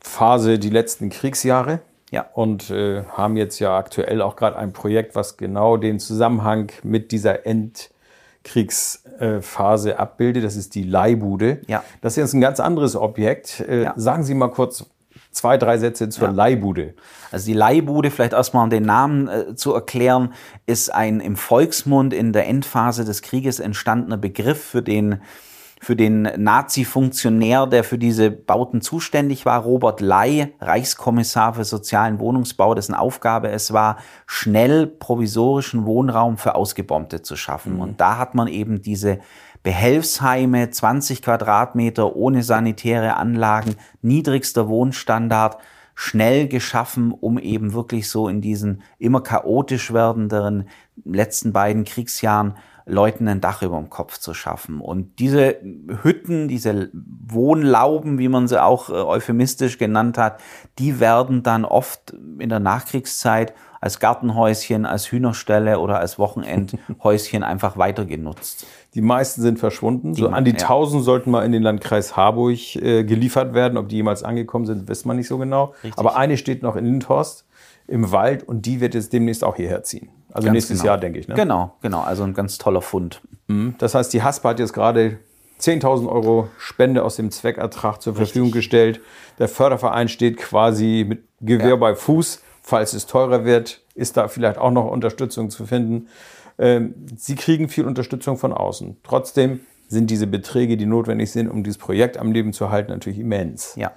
Phase 0.00 0.58
die 0.58 0.70
letzten 0.70 1.10
Kriegsjahre. 1.10 1.80
Ja. 2.10 2.24
Und 2.32 2.70
äh, 2.70 3.04
haben 3.04 3.36
jetzt 3.36 3.58
ja 3.58 3.76
aktuell 3.76 4.22
auch 4.22 4.36
gerade 4.36 4.56
ein 4.56 4.72
Projekt, 4.72 5.14
was 5.14 5.36
genau 5.36 5.76
den 5.76 6.00
Zusammenhang 6.00 6.72
mit 6.82 7.12
dieser 7.12 7.44
Endkriegsphase 7.46 9.90
äh, 9.90 9.96
abbildet. 9.96 10.42
Das 10.44 10.56
ist 10.56 10.74
die 10.74 10.84
Leihbude. 10.84 11.60
Ja. 11.66 11.84
Das 12.00 12.14
ist 12.14 12.16
jetzt 12.16 12.32
ein 12.32 12.40
ganz 12.40 12.60
anderes 12.60 12.96
Objekt. 12.96 13.60
Äh, 13.60 13.82
ja. 13.84 13.92
Sagen 13.96 14.24
Sie 14.24 14.32
mal 14.34 14.48
kurz 14.48 14.86
zwei, 15.32 15.58
drei 15.58 15.78
Sätze 15.78 16.08
zur 16.08 16.28
ja. 16.28 16.32
Leihbude. 16.32 16.94
Also 17.30 17.46
die 17.46 17.54
Leihbude, 17.54 18.10
vielleicht 18.10 18.32
erstmal 18.32 18.64
um 18.64 18.70
den 18.70 18.84
Namen 18.84 19.28
äh, 19.28 19.54
zu 19.54 19.74
erklären, 19.74 20.32
ist 20.66 20.92
ein 20.92 21.20
im 21.20 21.36
Volksmund 21.36 22.14
in 22.14 22.32
der 22.32 22.46
Endphase 22.46 23.04
des 23.04 23.20
Krieges 23.22 23.60
entstandener 23.60 24.16
Begriff 24.16 24.64
für 24.64 24.82
den 24.82 25.20
für 25.80 25.97
den 25.97 26.23
Nazi-Funktionär, 26.23 27.66
der 27.66 27.85
für 27.85 27.99
diese 27.99 28.30
Bauten 28.30 28.80
zuständig 28.80 29.47
war, 29.47 29.62
Robert 29.62 30.00
Ley, 30.00 30.54
Reichskommissar 30.61 31.54
für 31.54 31.64
sozialen 31.64 32.18
Wohnungsbau, 32.18 32.75
dessen 32.75 32.94
Aufgabe 32.94 33.50
es 33.50 33.73
war, 33.73 33.99
schnell 34.26 34.87
provisorischen 34.87 35.87
Wohnraum 35.87 36.37
für 36.37 36.54
Ausgebombte 36.54 37.23
zu 37.23 37.37
schaffen. 37.37 37.75
Mhm. 37.75 37.80
Und 37.80 38.00
da 38.00 38.18
hat 38.18 38.35
man 38.35 38.49
eben 38.49 38.82
diese 38.82 39.18
Behelfsheime, 39.62 40.70
20 40.70 41.23
Quadratmeter 41.23 42.16
ohne 42.16 42.42
sanitäre 42.42 43.16
Anlagen, 43.16 43.76
niedrigster 44.02 44.68
Wohnstandard, 44.68 45.58
schnell 45.94 46.47
geschaffen, 46.47 47.11
um 47.12 47.38
eben 47.38 47.73
wirklich 47.73 48.08
so 48.08 48.28
in 48.28 48.40
diesen 48.40 48.82
immer 48.99 49.20
chaotisch 49.20 49.92
werdenden 49.92 50.68
letzten 51.04 51.52
beiden 51.52 51.82
Kriegsjahren 51.82 52.54
Leuten 52.88 53.28
ein 53.28 53.40
Dach 53.40 53.62
über 53.62 53.76
dem 53.76 53.90
Kopf 53.90 54.18
zu 54.18 54.35
schaffen. 54.35 54.80
Und 54.80 55.18
diese 55.18 55.57
Hütten, 56.02 56.49
diese 56.49 56.90
Wohnlauben, 56.92 58.18
wie 58.18 58.28
man 58.28 58.49
sie 58.49 58.62
auch 58.62 58.88
äh, 58.88 58.92
euphemistisch 58.92 59.78
genannt 59.78 60.18
hat, 60.18 60.40
die 60.78 60.99
werden 60.99 61.42
dann 61.42 61.64
oft 61.64 62.14
in 62.38 62.49
der 62.49 62.61
Nachkriegszeit 62.61 63.54
als 63.80 64.00
Gartenhäuschen, 64.00 64.87
als 64.87 65.12
Hühnerstelle 65.12 65.78
oder 65.78 66.00
als 66.00 66.18
Wochenendhäuschen 66.18 67.42
einfach 67.45 67.76
weiter 67.76 68.07
genutzt. 68.07 68.66
Die 68.95 69.02
meisten 69.02 69.42
sind 69.42 69.59
verschwunden. 69.59 70.14
Die 70.14 70.23
so 70.23 70.28
an 70.28 70.45
die 70.45 70.52
ja. 70.52 70.59
1000 70.59 71.04
sollten 71.04 71.30
mal 71.30 71.45
in 71.45 71.52
den 71.52 71.62
Landkreis 71.62 72.16
Harburg 72.16 72.76
äh, 72.76 73.04
geliefert 73.04 73.54
werden. 73.54 73.78
Ob 73.78 73.88
die 73.88 73.97
jemals 73.97 74.25
angekommen 74.25 74.66
sind, 74.66 74.88
weiß 74.88 75.04
man 75.04 75.16
nicht 75.16 75.28
so 75.28 75.38
genau. 75.38 75.75
Richtig. 75.85 75.99
Aber 75.99 76.16
eine 76.16 76.37
steht 76.37 76.62
noch 76.62 76.75
in 76.75 76.87
Lindhorst 76.87 77.47
im 77.87 78.11
Wald 78.11 78.42
und 78.42 78.66
die 78.66 78.80
wird 78.80 78.95
jetzt 78.95 79.12
demnächst 79.12 79.45
auch 79.45 79.57
hierher 79.57 79.83
ziehen. 79.83 80.11
Also 80.32 80.47
ganz 80.47 80.54
nächstes 80.54 80.80
genau. 80.80 80.92
Jahr, 80.92 80.99
denke 80.99 81.18
ich. 81.18 81.28
Ne? 81.28 81.35
Genau, 81.35 81.75
genau. 81.80 82.00
Also 82.00 82.25
ein 82.25 82.35
ganz 82.35 82.58
toller 82.58 82.82
Fund. 82.82 83.20
Mhm. 83.47 83.75
Das 83.78 83.94
heißt, 83.94 84.12
die 84.12 84.23
Haspa 84.23 84.50
hat 84.50 84.58
jetzt 84.58 84.73
gerade 84.73 85.18
10.000 85.61 86.08
Euro 86.08 86.49
Spende 86.58 87.02
aus 87.04 87.16
dem 87.16 87.30
Zweckertrag 87.30 88.00
zur 88.00 88.12
Richtig. 88.12 88.28
Verfügung 88.28 88.52
gestellt. 88.52 89.00
Der 89.38 89.49
Förderverein 89.49 90.08
steht 90.08 90.37
quasi 90.37 91.04
mit 91.08 91.25
Gewehr 91.40 91.70
ja. 91.70 91.76
bei 91.76 91.94
Fuß. 91.94 92.42
Falls 92.62 92.92
es 92.92 93.06
teurer 93.06 93.44
wird, 93.44 93.80
ist 93.94 94.16
da 94.16 94.28
vielleicht 94.28 94.58
auch 94.58 94.70
noch 94.70 94.90
Unterstützung 94.90 95.50
zu 95.50 95.66
finden. 95.66 96.08
Ähm, 96.58 96.94
sie 97.16 97.35
kriegen 97.35 97.68
viel 97.68 97.87
Unterstützung 97.87 98.37
von 98.37 98.52
außen. 98.52 98.99
Trotzdem 99.02 99.61
sind 99.88 100.11
diese 100.11 100.26
Beträge, 100.26 100.76
die 100.76 100.85
notwendig 100.85 101.32
sind, 101.32 101.49
um 101.49 101.64
dieses 101.64 101.78
Projekt 101.78 102.18
am 102.18 102.30
Leben 102.30 102.52
zu 102.52 102.70
halten, 102.70 102.90
natürlich 102.92 103.18
immens. 103.18 103.75
Ja. 103.76 103.92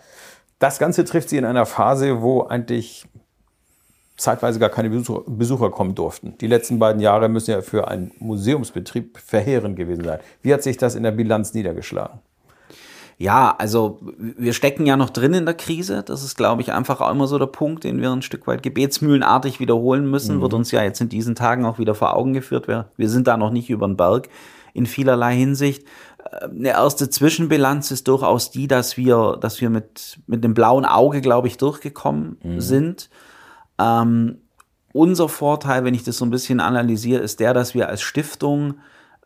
Das 0.60 0.80
Ganze 0.80 1.04
trifft 1.04 1.30
sie 1.30 1.38
in 1.38 1.46
einer 1.46 1.66
Phase, 1.66 2.22
wo 2.22 2.44
eigentlich 2.44 3.06
zeitweise 4.22 4.60
gar 4.60 4.70
keine 4.70 4.90
Besucher, 4.90 5.24
Besucher, 5.28 5.70
kommen 5.72 5.96
durften. 5.96 6.36
Die 6.40 6.48
letzten 6.48 6.80
beiden 6.80 7.02
Jahre 7.02 7.28
müssen 7.28 7.52
ja 7.52 7.62
für 7.62 7.88
einen 7.88 8.12
Museumsbetrieb 8.20 9.18
verheerend 9.18 9.76
gewesen 9.76 10.04
sein. 10.04 10.20
Wie 10.42 10.54
hat 10.54 10.64
sich 10.64 10.78
das 10.78 10.96
in 10.96 11.04
der 11.04 11.12
Bilanz 11.12 11.54
niedergeschlagen? 11.54 12.20
Ja, 13.18 13.54
also 13.58 14.00
wir 14.18 14.54
stecken 14.54 14.88
ja 14.88 14.98
noch 14.98 15.12
drin 15.12 15.34
in 15.34 15.46
der 15.46 15.54
Krise. 15.54 16.02
Das 16.04 16.24
ist, 16.24 16.36
glaube 16.36 16.62
ich, 16.62 16.72
einfach 16.72 17.02
auch 17.02 17.12
immer 17.12 17.28
so 17.28 17.38
der 17.38 17.46
Punkt, 17.46 17.84
den 17.84 18.02
wir 18.02 18.12
ein 18.12 18.24
Stück 18.24 18.48
weit 18.48 18.64
gebetsmühlenartig 18.64 19.60
wiederholen 19.60 20.10
müssen. 20.10 20.38
Mhm. 20.38 20.42
Wird 20.42 20.54
uns 20.56 20.72
ja 20.72 20.84
jetzt 20.84 21.02
in 21.02 21.10
diesen 21.10 21.36
Tagen 21.36 21.66
auch 21.66 21.78
wieder 21.78 21.94
vor 21.94 22.16
Augen 22.16 22.34
geführt. 22.34 22.68
Wir, 22.68 22.90
wir 22.98 23.10
sind 23.10 23.28
da 23.28 23.38
noch 23.38 23.52
nicht 23.52 23.70
über 23.70 23.88
den 23.88 23.98
Berg 23.98 24.30
in 24.74 24.86
vielerlei 24.86 25.36
Hinsicht. 25.36 25.84
Äh, 26.32 26.46
eine 26.46 26.70
erste 26.70 27.10
Zwischenbilanz 27.10 27.92
ist 27.92 28.08
durchaus 28.08 28.50
die, 28.50 28.68
dass 28.68 28.98
wir, 28.98 29.38
dass 29.40 29.62
wir 29.62 29.70
mit, 29.70 30.20
mit 30.26 30.44
dem 30.44 30.54
blauen 30.54 30.86
Auge, 30.86 31.22
glaube 31.22 31.48
ich, 31.48 31.58
durchgekommen 31.58 32.38
mhm. 32.44 32.62
sind. 32.62 33.10
Ähm, 33.82 34.38
unser 34.94 35.30
Vorteil, 35.30 35.84
wenn 35.84 35.94
ich 35.94 36.04
das 36.04 36.18
so 36.18 36.26
ein 36.26 36.32
bisschen 36.32 36.60
analysiere, 36.60 37.22
ist 37.22 37.40
der, 37.40 37.54
dass 37.54 37.74
wir 37.74 37.88
als 37.88 38.02
Stiftung 38.02 38.76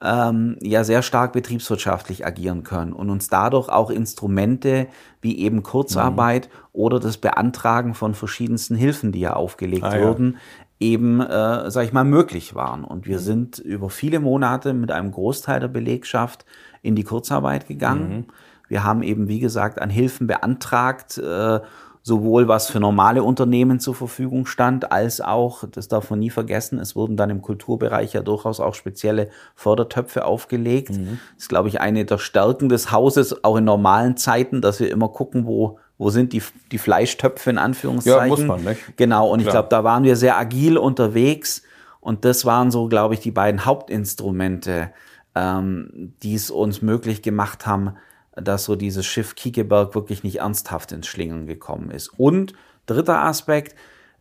ähm, 0.02 0.58
ja 0.62 0.84
sehr 0.84 1.02
stark 1.02 1.34
betriebswirtschaftlich 1.34 2.26
agieren 2.26 2.64
können 2.64 2.94
und 2.94 3.10
uns 3.10 3.30
dadurch 3.30 3.70
auch 3.70 3.90
Instrumente 3.90 4.88
wie 5.22 5.40
eben 5.40 5.64
Kurzarbeit 5.64 6.50
mhm. 6.50 6.70
oder 6.74 7.00
das 7.00 7.18
Beantragen 7.18 7.94
von 7.94 8.14
verschiedensten 8.14 8.76
Hilfen, 8.76 9.12
die 9.12 9.22
ja 9.22 9.34
aufgelegt 9.34 9.86
ah, 9.86 10.00
wurden, 10.00 10.38
ja. 10.80 10.88
eben, 10.88 11.22
äh, 11.22 11.72
sag 11.72 11.86
ich 11.86 11.94
mal, 11.94 12.04
möglich 12.04 12.54
waren. 12.54 12.84
Und 12.84 13.08
wir 13.08 13.18
mhm. 13.18 13.24
sind 13.24 13.60
über 13.60 13.90
viele 13.90 14.20
Monate 14.20 14.74
mit 14.74 14.92
einem 14.92 15.12
Großteil 15.12 15.62
der 15.62 15.70
Belegschaft 15.70 16.46
in 16.82 16.96
die 16.96 17.04
Kurzarbeit 17.04 17.68
gegangen. 17.68 18.10
Mhm. 18.10 18.26
Wir 18.68 18.84
haben 18.84 19.02
eben, 19.02 19.28
wie 19.28 19.40
gesagt, 19.40 19.82
an 19.82 19.90
Hilfen 19.90 20.28
beantragt, 20.28 21.18
äh, 21.18 21.60
sowohl 22.08 22.48
was 22.48 22.68
für 22.68 22.80
normale 22.80 23.24
Unternehmen 23.24 23.80
zur 23.80 23.96
Verfügung 23.96 24.46
stand, 24.46 24.92
als 24.92 25.22
auch, 25.22 25.64
das 25.68 25.88
darf 25.88 26.12
man 26.12 26.20
nie 26.20 26.30
vergessen, 26.30 26.78
es 26.78 26.96
wurden 26.96 27.18
dann 27.18 27.32
im 27.32 27.42
Kulturbereich 27.42 28.14
ja 28.14 28.22
durchaus 28.22 28.60
auch 28.60 28.76
spezielle 28.76 29.30
Fördertöpfe 29.56 30.24
aufgelegt. 30.24 30.92
Mhm. 30.92 31.18
Das 31.34 31.46
ist, 31.46 31.50
glaube 31.50 31.68
ich, 31.68 31.82
eine 31.82 32.06
der 32.06 32.20
Stärken 32.20 32.70
des 32.70 32.92
Hauses, 32.92 33.44
auch 33.44 33.56
in 33.58 33.64
normalen 33.64 34.18
Zeiten, 34.18 34.62
dass 34.62 34.80
wir 34.80 34.92
immer 34.92 35.10
gucken, 35.10 35.48
wo, 35.48 35.80
wo 35.98 36.12
sind 36.12 36.34
die, 36.34 36.44
die 36.72 36.78
Fleischtöpfe 36.78 37.50
in 37.50 37.58
Anführungszeichen. 37.58 38.24
Ja, 38.24 38.28
muss 38.28 38.44
man, 38.44 38.64
nicht? 38.64 38.98
Genau, 38.98 39.32
und 39.32 39.40
Klar. 39.40 39.48
ich 39.48 39.52
glaube, 39.54 39.70
da 39.70 39.84
waren 39.84 40.04
wir 40.04 40.16
sehr 40.16 40.38
agil 40.38 40.78
unterwegs 40.78 41.64
und 42.02 42.24
das 42.24 42.46
waren 42.46 42.70
so, 42.70 42.88
glaube 42.88 43.16
ich, 43.16 43.20
die 43.20 43.32
beiden 43.32 43.66
Hauptinstrumente, 43.66 44.92
ähm, 45.34 46.14
die 46.22 46.36
es 46.36 46.52
uns 46.52 46.84
möglich 46.84 47.24
gemacht 47.24 47.66
haben, 47.66 47.96
dass 48.36 48.66
so 48.66 48.76
dieses 48.76 49.06
Schiff 49.06 49.36
Kiekeberg 49.36 49.96
wirklich 49.96 50.24
nicht 50.24 50.40
ernsthaft 50.40 50.92
ins 50.92 51.08
Schlingen 51.08 51.48
gekommen 51.48 51.92
ist. 51.92 52.10
Und 52.18 52.54
dritter 52.86 53.24
Aspekt, 53.24 53.76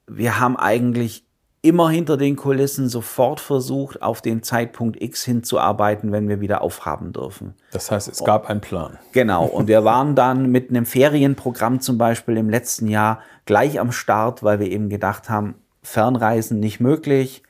wir 0.06 0.40
haben 0.40 0.56
eigentlich 0.56 1.25
immer 1.64 1.88
hinter 1.88 2.18
den 2.18 2.37
Kulissen 2.37 2.90
sofort 2.90 3.40
versucht, 3.40 4.02
auf 4.02 4.21
den 4.21 4.42
Zeitpunkt 4.42 5.00
X 5.02 5.25
hinzuarbeiten, 5.25 6.12
wenn 6.12 6.28
wir 6.28 6.40
wieder 6.40 6.61
aufhaben 6.61 7.14
dürfen. 7.14 7.54
Das 7.73 7.90
heißt, 7.90 8.09
es 8.09 8.23
gab 8.23 8.50
einen 8.50 8.61
Plan. 8.61 8.99
Genau. 9.12 9.47
Und 9.47 9.66
wir 9.66 9.83
waren 9.83 10.14
dann 10.14 10.50
mit 10.50 10.68
einem 10.68 10.85
Ferienprogramm 10.85 11.80
zum 11.80 11.97
Beispiel 11.97 12.37
im 12.37 12.50
letzten 12.50 12.87
Jahr 12.87 13.21
gleich 13.47 13.80
am 13.80 13.92
Start, 13.92 14.42
weil 14.42 14.61
wir 14.61 14.71
eben 14.71 14.90
gedacht 14.90 15.30
haben, 15.30 15.54
Fernreisen 15.83 16.61
nicht 16.61 16.80
möglich. 16.80 17.42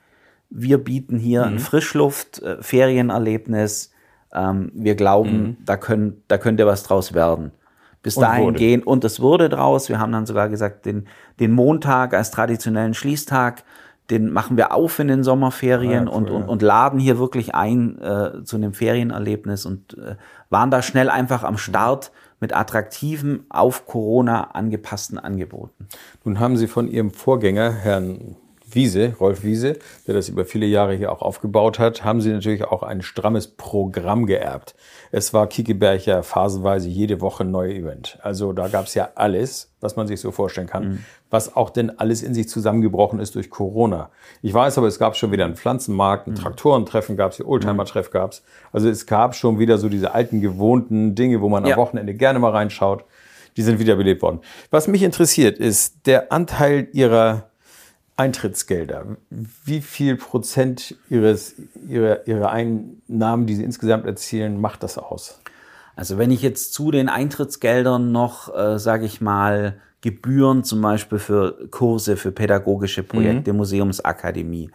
Wir 0.48 0.78
bieten 0.78 1.18
hier 1.18 1.44
mhm. 1.44 1.54
ein 1.54 1.58
Frischluft-Ferienerlebnis 1.58 3.90
ähm, 4.34 4.70
wir 4.74 4.94
glauben, 4.94 5.42
mhm. 5.42 5.56
da, 5.64 5.76
können, 5.76 6.22
da 6.28 6.38
könnte 6.38 6.66
was 6.66 6.82
draus 6.82 7.14
werden. 7.14 7.52
Bis 8.02 8.16
dahin 8.16 8.44
wurde. 8.44 8.58
gehen. 8.58 8.82
Und 8.82 9.02
es 9.04 9.20
wurde 9.20 9.48
draus. 9.48 9.88
Wir 9.88 9.98
haben 9.98 10.12
dann 10.12 10.26
sogar 10.26 10.50
gesagt, 10.50 10.84
den, 10.84 11.06
den 11.40 11.52
Montag 11.52 12.12
als 12.12 12.30
traditionellen 12.30 12.92
Schließtag, 12.92 13.64
den 14.10 14.30
machen 14.30 14.58
wir 14.58 14.74
auf 14.74 14.98
in 14.98 15.08
den 15.08 15.24
Sommerferien 15.24 16.08
ah, 16.08 16.10
cool, 16.10 16.24
und, 16.24 16.30
und, 16.30 16.48
und 16.50 16.62
laden 16.62 17.00
hier 17.00 17.18
wirklich 17.18 17.54
ein 17.54 17.98
äh, 18.02 18.44
zu 18.44 18.56
einem 18.56 18.74
Ferienerlebnis 18.74 19.64
und 19.64 19.96
äh, 19.96 20.16
waren 20.50 20.70
da 20.70 20.82
schnell 20.82 21.08
einfach 21.08 21.42
am 21.44 21.56
Start 21.56 22.12
mit 22.40 22.54
attraktiven, 22.54 23.46
auf 23.48 23.86
Corona 23.86 24.50
angepassten 24.50 25.18
Angeboten. 25.18 25.88
Nun 26.24 26.40
haben 26.40 26.58
Sie 26.58 26.66
von 26.66 26.88
Ihrem 26.88 27.10
Vorgänger, 27.10 27.72
Herrn 27.72 28.36
Wiese, 28.74 29.14
Rolf 29.18 29.42
Wiese, 29.42 29.78
der 30.06 30.14
das 30.14 30.28
über 30.28 30.44
viele 30.44 30.66
Jahre 30.66 30.94
hier 30.94 31.12
auch 31.12 31.22
aufgebaut 31.22 31.78
hat, 31.78 32.04
haben 32.04 32.20
sie 32.20 32.30
natürlich 32.30 32.64
auch 32.64 32.82
ein 32.82 33.02
strammes 33.02 33.48
Programm 33.48 34.26
geerbt. 34.26 34.74
Es 35.10 35.32
war 35.32 35.46
Kiekeberg 35.46 36.06
ja 36.06 36.22
phasenweise 36.22 36.88
jede 36.88 37.20
Woche 37.20 37.44
ein 37.44 37.50
neuer 37.50 37.72
Event. 37.72 38.18
Also 38.22 38.52
da 38.52 38.68
gab 38.68 38.86
es 38.86 38.94
ja 38.94 39.10
alles, 39.14 39.72
was 39.80 39.96
man 39.96 40.06
sich 40.06 40.20
so 40.20 40.32
vorstellen 40.32 40.66
kann, 40.66 40.84
mhm. 40.84 40.98
was 41.30 41.56
auch 41.56 41.70
denn 41.70 41.98
alles 41.98 42.22
in 42.22 42.34
sich 42.34 42.48
zusammengebrochen 42.48 43.20
ist 43.20 43.34
durch 43.34 43.50
Corona. 43.50 44.10
Ich 44.42 44.52
weiß 44.52 44.78
aber, 44.78 44.88
es 44.88 44.98
gab 44.98 45.16
schon 45.16 45.30
wieder 45.30 45.44
einen 45.44 45.56
Pflanzenmarkt, 45.56 46.26
ein 46.26 46.32
mhm. 46.32 46.36
Traktorentreffen 46.36 47.16
gab 47.16 47.32
es, 47.32 47.36
hier 47.36 47.48
Oldtimer-Treff 47.48 48.10
gab 48.10 48.32
es. 48.32 48.42
Also 48.72 48.88
es 48.88 49.06
gab 49.06 49.34
schon 49.34 49.58
wieder 49.58 49.78
so 49.78 49.88
diese 49.88 50.14
alten 50.14 50.40
gewohnten 50.40 51.14
Dinge, 51.14 51.40
wo 51.40 51.48
man 51.48 51.64
ja. 51.64 51.74
am 51.74 51.80
Wochenende 51.80 52.14
gerne 52.14 52.38
mal 52.38 52.50
reinschaut. 52.50 53.04
Die 53.56 53.62
sind 53.62 53.78
wiederbelebt 53.78 54.22
worden. 54.22 54.40
Was 54.70 54.88
mich 54.88 55.04
interessiert, 55.04 55.58
ist 55.58 56.06
der 56.06 56.32
Anteil 56.32 56.88
ihrer 56.92 57.50
Eintrittsgelder. 58.16 59.16
Wie 59.30 59.80
viel 59.80 60.16
Prozent 60.16 60.96
ihres, 61.10 61.56
ihrer, 61.88 62.26
ihrer 62.26 62.50
Einnahmen, 62.50 63.46
die 63.46 63.56
Sie 63.56 63.64
insgesamt 63.64 64.06
erzielen, 64.06 64.60
macht 64.60 64.82
das 64.82 64.98
aus? 64.98 65.40
Also 65.96 66.18
wenn 66.18 66.30
ich 66.30 66.42
jetzt 66.42 66.74
zu 66.74 66.90
den 66.90 67.08
Eintrittsgeldern 67.08 68.12
noch, 68.12 68.54
äh, 68.54 68.78
sage 68.78 69.04
ich 69.06 69.20
mal, 69.20 69.80
Gebühren 70.00 70.64
zum 70.64 70.82
Beispiel 70.82 71.18
für 71.18 71.68
Kurse, 71.70 72.16
für 72.16 72.30
pädagogische 72.30 73.02
Projekte, 73.02 73.52
mhm. 73.52 73.58
Museumsakademie, 73.58 74.70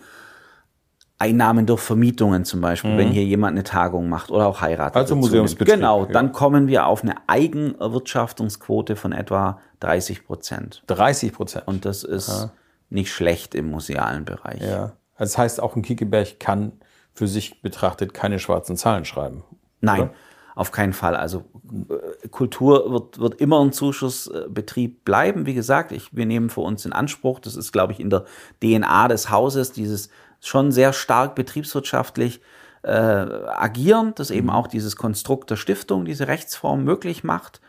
Einnahmen 1.20 1.66
durch 1.66 1.82
Vermietungen 1.82 2.46
zum 2.46 2.62
Beispiel, 2.62 2.92
mhm. 2.92 2.98
wenn 2.98 3.08
hier 3.10 3.24
jemand 3.24 3.52
eine 3.52 3.64
Tagung 3.64 4.10
macht 4.10 4.32
oder 4.32 4.48
auch 4.48 4.62
heiratet. 4.62 4.96
Also 4.96 5.16
Museumsbetrieb. 5.16 5.76
Genau, 5.76 6.06
ja. 6.06 6.12
dann 6.12 6.32
kommen 6.32 6.68
wir 6.68 6.88
auf 6.88 7.04
eine 7.04 7.16
Eigenerwirtschaftungsquote 7.28 8.96
von 8.96 9.12
etwa 9.12 9.60
30 9.82 10.26
Prozent. 10.26 10.84
30 10.88 11.34
Prozent. 11.34 11.68
Und 11.68 11.86
das 11.86 12.04
ist 12.04 12.30
Aha 12.30 12.52
nicht 12.90 13.12
schlecht 13.12 13.56
im 13.56 13.70
musealen 13.70 14.26
Bereich. 14.26 14.62
Ja. 14.62 14.94
Also 15.16 15.32
das 15.32 15.38
heißt, 15.38 15.62
auch 15.62 15.76
ein 15.76 15.82
Kiekeberg 15.82 16.40
kann 16.40 16.74
für 17.14 17.28
sich 17.28 17.62
betrachtet 17.62 18.14
keine 18.14 18.40
schwarzen 18.40 18.78
Zahlen 18.78 19.06
schreiben. 19.06 19.44
Nein, 19.82 20.04
oder? 20.04 20.14
auf 20.56 20.72
keinen 20.72 20.94
Fall. 20.94 21.16
Also 21.16 21.46
äh, 21.90 22.28
Kultur 22.30 22.92
wird, 22.92 23.20
wird 23.20 23.42
immer 23.42 23.62
ein 23.62 23.72
Zuschussbetrieb 23.72 25.06
bleiben. 25.06 25.46
Wie 25.46 25.54
gesagt, 25.54 25.92
ich, 25.92 26.16
wir 26.16 26.26
nehmen 26.26 26.50
für 26.50 26.62
uns 26.62 26.86
in 26.86 26.94
Anspruch, 26.94 27.40
das 27.40 27.56
ist, 27.56 27.72
glaube 27.72 27.94
ich, 27.94 28.00
in 28.00 28.10
der 28.10 28.26
DNA 28.62 29.08
des 29.10 29.30
Hauses, 29.30 29.72
dieses 29.72 30.10
schon 30.42 30.72
sehr 30.72 30.94
stark 30.94 31.36
betriebswirtschaftlich 31.36 32.42
äh, 32.84 32.92
agieren, 32.92 34.14
das 34.16 34.32
eben 34.32 34.48
mhm. 34.48 34.54
auch 34.54 34.68
dieses 34.68 34.96
Konstrukt 34.96 35.50
der 35.50 35.58
Stiftung, 35.58 36.06
diese 36.06 36.28
Rechtsform 36.28 36.84
möglich 36.84 37.24
macht. 37.24 37.62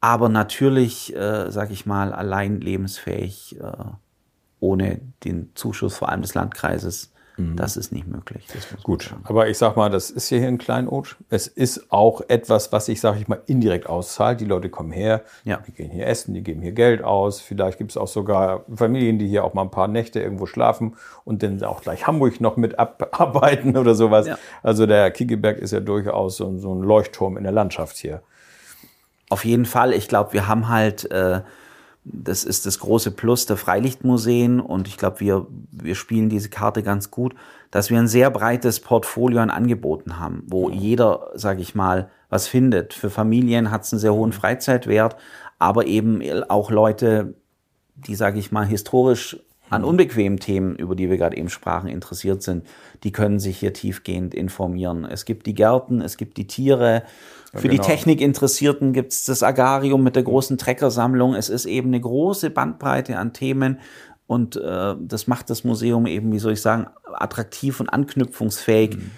Aber 0.00 0.28
natürlich, 0.28 1.14
äh, 1.14 1.50
sage 1.50 1.72
ich 1.72 1.86
mal, 1.86 2.12
allein 2.12 2.60
lebensfähig 2.60 3.58
äh, 3.60 3.72
ohne 4.60 5.00
den 5.24 5.50
Zuschuss 5.54 5.96
vor 5.96 6.08
allem 6.08 6.22
des 6.22 6.34
Landkreises. 6.34 7.12
Mhm. 7.36 7.56
Das 7.56 7.76
ist 7.76 7.92
nicht 7.92 8.06
möglich. 8.06 8.46
Gut, 8.82 9.14
aber 9.24 9.48
ich 9.48 9.58
sag 9.58 9.76
mal, 9.76 9.90
das 9.90 10.10
ist 10.10 10.28
hier 10.28 10.46
ein 10.46 10.56
Kleinod. 10.56 11.16
Es 11.28 11.46
ist 11.46 11.92
auch 11.92 12.22
etwas, 12.28 12.72
was 12.72 12.86
sich, 12.86 13.00
sage 13.00 13.18
ich 13.20 13.28
mal, 13.28 13.42
indirekt 13.46 13.88
auszahlt. 13.88 14.40
Die 14.40 14.46
Leute 14.46 14.70
kommen 14.70 14.90
her, 14.90 15.22
ja. 15.44 15.58
die 15.66 15.72
gehen 15.72 15.90
hier 15.90 16.06
essen, 16.06 16.32
die 16.32 16.42
geben 16.42 16.62
hier 16.62 16.72
Geld 16.72 17.02
aus. 17.02 17.40
Vielleicht 17.40 17.76
gibt 17.76 17.90
es 17.90 17.96
auch 17.96 18.08
sogar 18.08 18.64
Familien, 18.74 19.18
die 19.18 19.28
hier 19.28 19.44
auch 19.44 19.52
mal 19.52 19.62
ein 19.62 19.70
paar 19.70 19.88
Nächte 19.88 20.20
irgendwo 20.20 20.46
schlafen 20.46 20.96
und 21.24 21.42
dann 21.42 21.62
auch 21.62 21.82
gleich 21.82 22.06
Hamburg 22.06 22.40
noch 22.40 22.56
mit 22.56 22.78
abarbeiten 22.78 23.76
oder 23.76 23.94
sowas. 23.94 24.26
Ja. 24.26 24.38
Also 24.62 24.86
der 24.86 25.10
Kiegeberg 25.10 25.58
ist 25.58 25.72
ja 25.72 25.80
durchaus 25.80 26.38
so, 26.38 26.56
so, 26.58 26.74
ein 26.74 26.80
Leuchtturm 26.80 27.36
in 27.36 27.42
der 27.42 27.52
Landschaft 27.52 27.98
hier. 27.98 28.22
Auf 29.28 29.44
jeden 29.44 29.66
Fall. 29.66 29.92
Ich 29.92 30.08
glaube, 30.08 30.32
wir 30.32 30.48
haben 30.48 30.68
halt 30.68 31.10
äh, 31.10 31.42
das 32.08 32.44
ist 32.44 32.66
das 32.66 32.78
große 32.78 33.10
Plus 33.10 33.46
der 33.46 33.56
Freilichtmuseen 33.56 34.60
und 34.60 34.86
ich 34.86 34.96
glaube, 34.96 35.20
wir, 35.20 35.46
wir 35.72 35.96
spielen 35.96 36.28
diese 36.28 36.48
Karte 36.48 36.82
ganz 36.84 37.10
gut, 37.10 37.34
dass 37.72 37.90
wir 37.90 37.98
ein 37.98 38.06
sehr 38.06 38.30
breites 38.30 38.78
Portfolio 38.78 39.40
an 39.40 39.50
Angeboten 39.50 40.20
haben, 40.20 40.44
wo 40.46 40.70
jeder, 40.70 41.30
sage 41.34 41.62
ich 41.62 41.74
mal, 41.74 42.08
was 42.28 42.46
findet. 42.46 42.94
Für 42.94 43.10
Familien 43.10 43.72
hat 43.72 43.82
es 43.82 43.92
einen 43.92 44.00
sehr 44.00 44.14
hohen 44.14 44.32
Freizeitwert, 44.32 45.16
aber 45.58 45.86
eben 45.86 46.22
auch 46.48 46.70
Leute, 46.70 47.34
die, 47.96 48.14
sage 48.14 48.38
ich 48.38 48.52
mal, 48.52 48.66
historisch 48.66 49.38
an 49.68 49.84
unbequemen 49.84 50.38
Themen, 50.38 50.76
über 50.76 50.94
die 50.94 51.10
wir 51.10 51.16
gerade 51.16 51.36
eben 51.36 51.48
sprachen, 51.48 51.88
interessiert 51.88 52.42
sind, 52.42 52.66
die 53.02 53.12
können 53.12 53.38
sich 53.38 53.58
hier 53.58 53.72
tiefgehend 53.72 54.34
informieren. 54.34 55.04
Es 55.04 55.24
gibt 55.24 55.46
die 55.46 55.54
Gärten, 55.54 56.00
es 56.00 56.16
gibt 56.16 56.36
die 56.36 56.46
Tiere, 56.46 57.02
für 57.54 57.68
genau. 57.68 57.82
die 57.82 57.88
Technikinteressierten 57.88 58.92
gibt 58.92 59.12
es 59.12 59.24
das 59.24 59.42
Agarium 59.42 60.02
mit 60.02 60.14
der 60.14 60.24
großen 60.24 60.58
Treckersammlung. 60.58 61.34
Es 61.34 61.48
ist 61.48 61.64
eben 61.64 61.88
eine 61.88 62.00
große 62.00 62.50
Bandbreite 62.50 63.18
an 63.18 63.32
Themen 63.32 63.78
und 64.26 64.56
äh, 64.56 64.94
das 65.00 65.26
macht 65.26 65.50
das 65.50 65.64
Museum 65.64 66.06
eben, 66.06 66.32
wie 66.32 66.38
soll 66.38 66.52
ich 66.52 66.60
sagen, 66.60 66.86
attraktiv 67.14 67.80
und 67.80 67.88
anknüpfungsfähig. 67.88 68.96
Mhm 68.96 69.10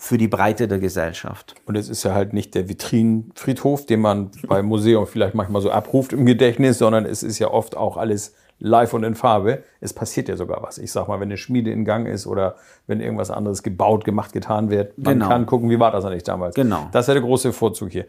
für 0.00 0.16
die 0.16 0.28
Breite 0.28 0.68
der 0.68 0.78
Gesellschaft. 0.78 1.56
Und 1.66 1.76
es 1.76 1.88
ist 1.88 2.04
ja 2.04 2.14
halt 2.14 2.32
nicht 2.32 2.54
der 2.54 2.68
Vitrinenfriedhof, 2.68 3.84
den 3.84 4.00
man 4.00 4.30
beim 4.46 4.66
Museum 4.66 5.08
vielleicht 5.08 5.34
manchmal 5.34 5.60
so 5.60 5.72
abruft 5.72 6.12
im 6.12 6.24
Gedächtnis, 6.24 6.78
sondern 6.78 7.04
es 7.04 7.24
ist 7.24 7.40
ja 7.40 7.50
oft 7.50 7.76
auch 7.76 7.96
alles 7.96 8.32
live 8.58 8.94
und 8.94 9.04
in 9.04 9.14
Farbe. 9.14 9.62
Es 9.80 9.92
passiert 9.92 10.28
ja 10.28 10.36
sogar 10.36 10.62
was. 10.62 10.78
Ich 10.78 10.92
sag 10.92 11.08
mal, 11.08 11.20
wenn 11.20 11.28
eine 11.28 11.36
Schmiede 11.36 11.70
in 11.70 11.84
Gang 11.84 12.06
ist 12.06 12.26
oder 12.26 12.56
wenn 12.86 13.00
irgendwas 13.00 13.30
anderes 13.30 13.62
gebaut, 13.62 14.04
gemacht, 14.04 14.32
getan 14.32 14.70
wird, 14.70 14.98
man 14.98 15.14
genau. 15.14 15.28
kann 15.28 15.46
gucken, 15.46 15.70
wie 15.70 15.78
war 15.78 15.90
das 15.90 16.04
eigentlich 16.04 16.24
damals. 16.24 16.54
Genau. 16.54 16.88
Das 16.92 17.04
ist 17.04 17.08
ja 17.08 17.14
der 17.14 17.22
große 17.22 17.52
Vorzug 17.52 17.90
hier. 17.90 18.06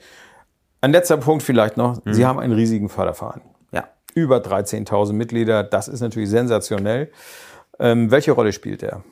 Ein 0.81 0.91
letzter 0.91 1.17
Punkt 1.17 1.43
vielleicht 1.43 1.77
noch. 1.77 2.01
Sie 2.05 2.25
haben 2.25 2.39
einen 2.39 2.53
riesigen 2.53 2.89
Förderverein. 2.89 3.41
Ja. 3.71 3.89
Über 4.15 4.37
13.000 4.37 5.13
Mitglieder. 5.13 5.63
Das 5.63 5.87
ist 5.87 5.99
natürlich 5.99 6.29
sensationell. 6.29 7.11
Ähm, 7.79 8.11
welche 8.11 8.31
Rolle 8.31 8.53
spielt 8.53 8.81
er? 8.83 9.03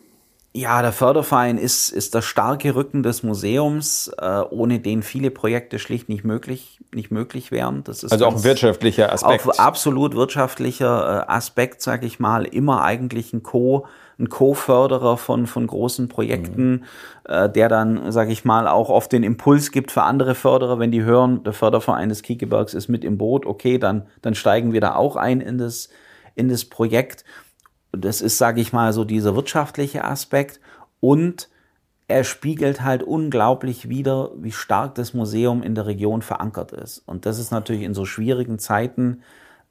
Ja, 0.57 0.81
der 0.81 0.91
Förderverein 0.91 1.59
ist, 1.59 1.91
ist 1.91 2.15
der 2.15 2.23
starke 2.23 2.73
Rücken 2.73 3.03
des 3.03 3.21
Museums, 3.21 4.11
äh, 4.17 4.41
ohne 4.49 4.79
den 4.79 5.03
viele 5.03 5.29
Projekte 5.29 5.77
schlicht 5.77 6.09
nicht 6.09 6.23
möglich, 6.23 6.79
nicht 6.91 7.11
möglich 7.11 7.51
wären. 7.51 7.83
Das 7.83 8.01
ist 8.01 8.11
Also 8.11 8.25
auch 8.25 8.37
ein 8.37 8.43
wirtschaftlicher 8.43 9.13
Aspekt. 9.13 9.47
Auch 9.47 9.59
absolut 9.59 10.15
wirtschaftlicher 10.15 11.27
äh, 11.27 11.31
Aspekt, 11.31 11.83
sage 11.83 12.07
ich 12.07 12.19
mal, 12.19 12.43
immer 12.43 12.81
eigentlich 12.81 13.33
ein 13.33 13.43
Co, 13.43 13.85
ein 14.17 14.29
Co-Förderer 14.29 15.17
von, 15.17 15.45
von 15.45 15.67
großen 15.67 16.09
Projekten, 16.09 16.85
äh, 17.25 17.47
der 17.47 17.69
dann, 17.69 18.11
sage 18.11 18.31
ich 18.31 18.43
mal, 18.43 18.67
auch 18.67 18.89
oft 18.89 19.11
den 19.11 19.21
Impuls 19.21 19.69
gibt 19.71 19.91
für 19.91 20.01
andere 20.01 20.33
Förderer, 20.33 20.79
wenn 20.79 20.89
die 20.89 21.03
hören, 21.03 21.43
der 21.43 21.53
Förderverein 21.53 22.09
des 22.09 22.23
Kiekebergs 22.23 22.73
ist 22.73 22.87
mit 22.87 23.05
im 23.05 23.19
Boot, 23.19 23.45
okay, 23.45 23.77
dann, 23.77 24.07
dann 24.23 24.33
steigen 24.33 24.73
wir 24.73 24.81
da 24.81 24.95
auch 24.95 25.17
ein 25.17 25.39
in 25.39 25.59
das, 25.59 25.89
in 26.33 26.49
das 26.49 26.65
Projekt. 26.65 27.25
Das 28.01 28.21
ist, 28.21 28.38
sage 28.38 28.62
ich 28.62 28.73
mal, 28.73 28.93
so 28.93 29.03
dieser 29.03 29.36
wirtschaftliche 29.36 30.03
Aspekt 30.03 30.60
und 30.99 31.49
er 32.07 32.23
spiegelt 32.23 32.83
halt 32.83 33.03
unglaublich 33.03 33.89
wider, 33.89 34.31
wie 34.38 34.51
stark 34.51 34.95
das 34.95 35.13
Museum 35.13 35.62
in 35.62 35.75
der 35.75 35.86
Region 35.86 36.21
verankert 36.21 36.71
ist. 36.71 36.99
Und 37.05 37.25
das 37.25 37.38
ist 37.38 37.51
natürlich 37.51 37.81
in 37.81 37.93
so 37.93 38.05
schwierigen 38.05 38.60
Zeiten, 38.60 39.21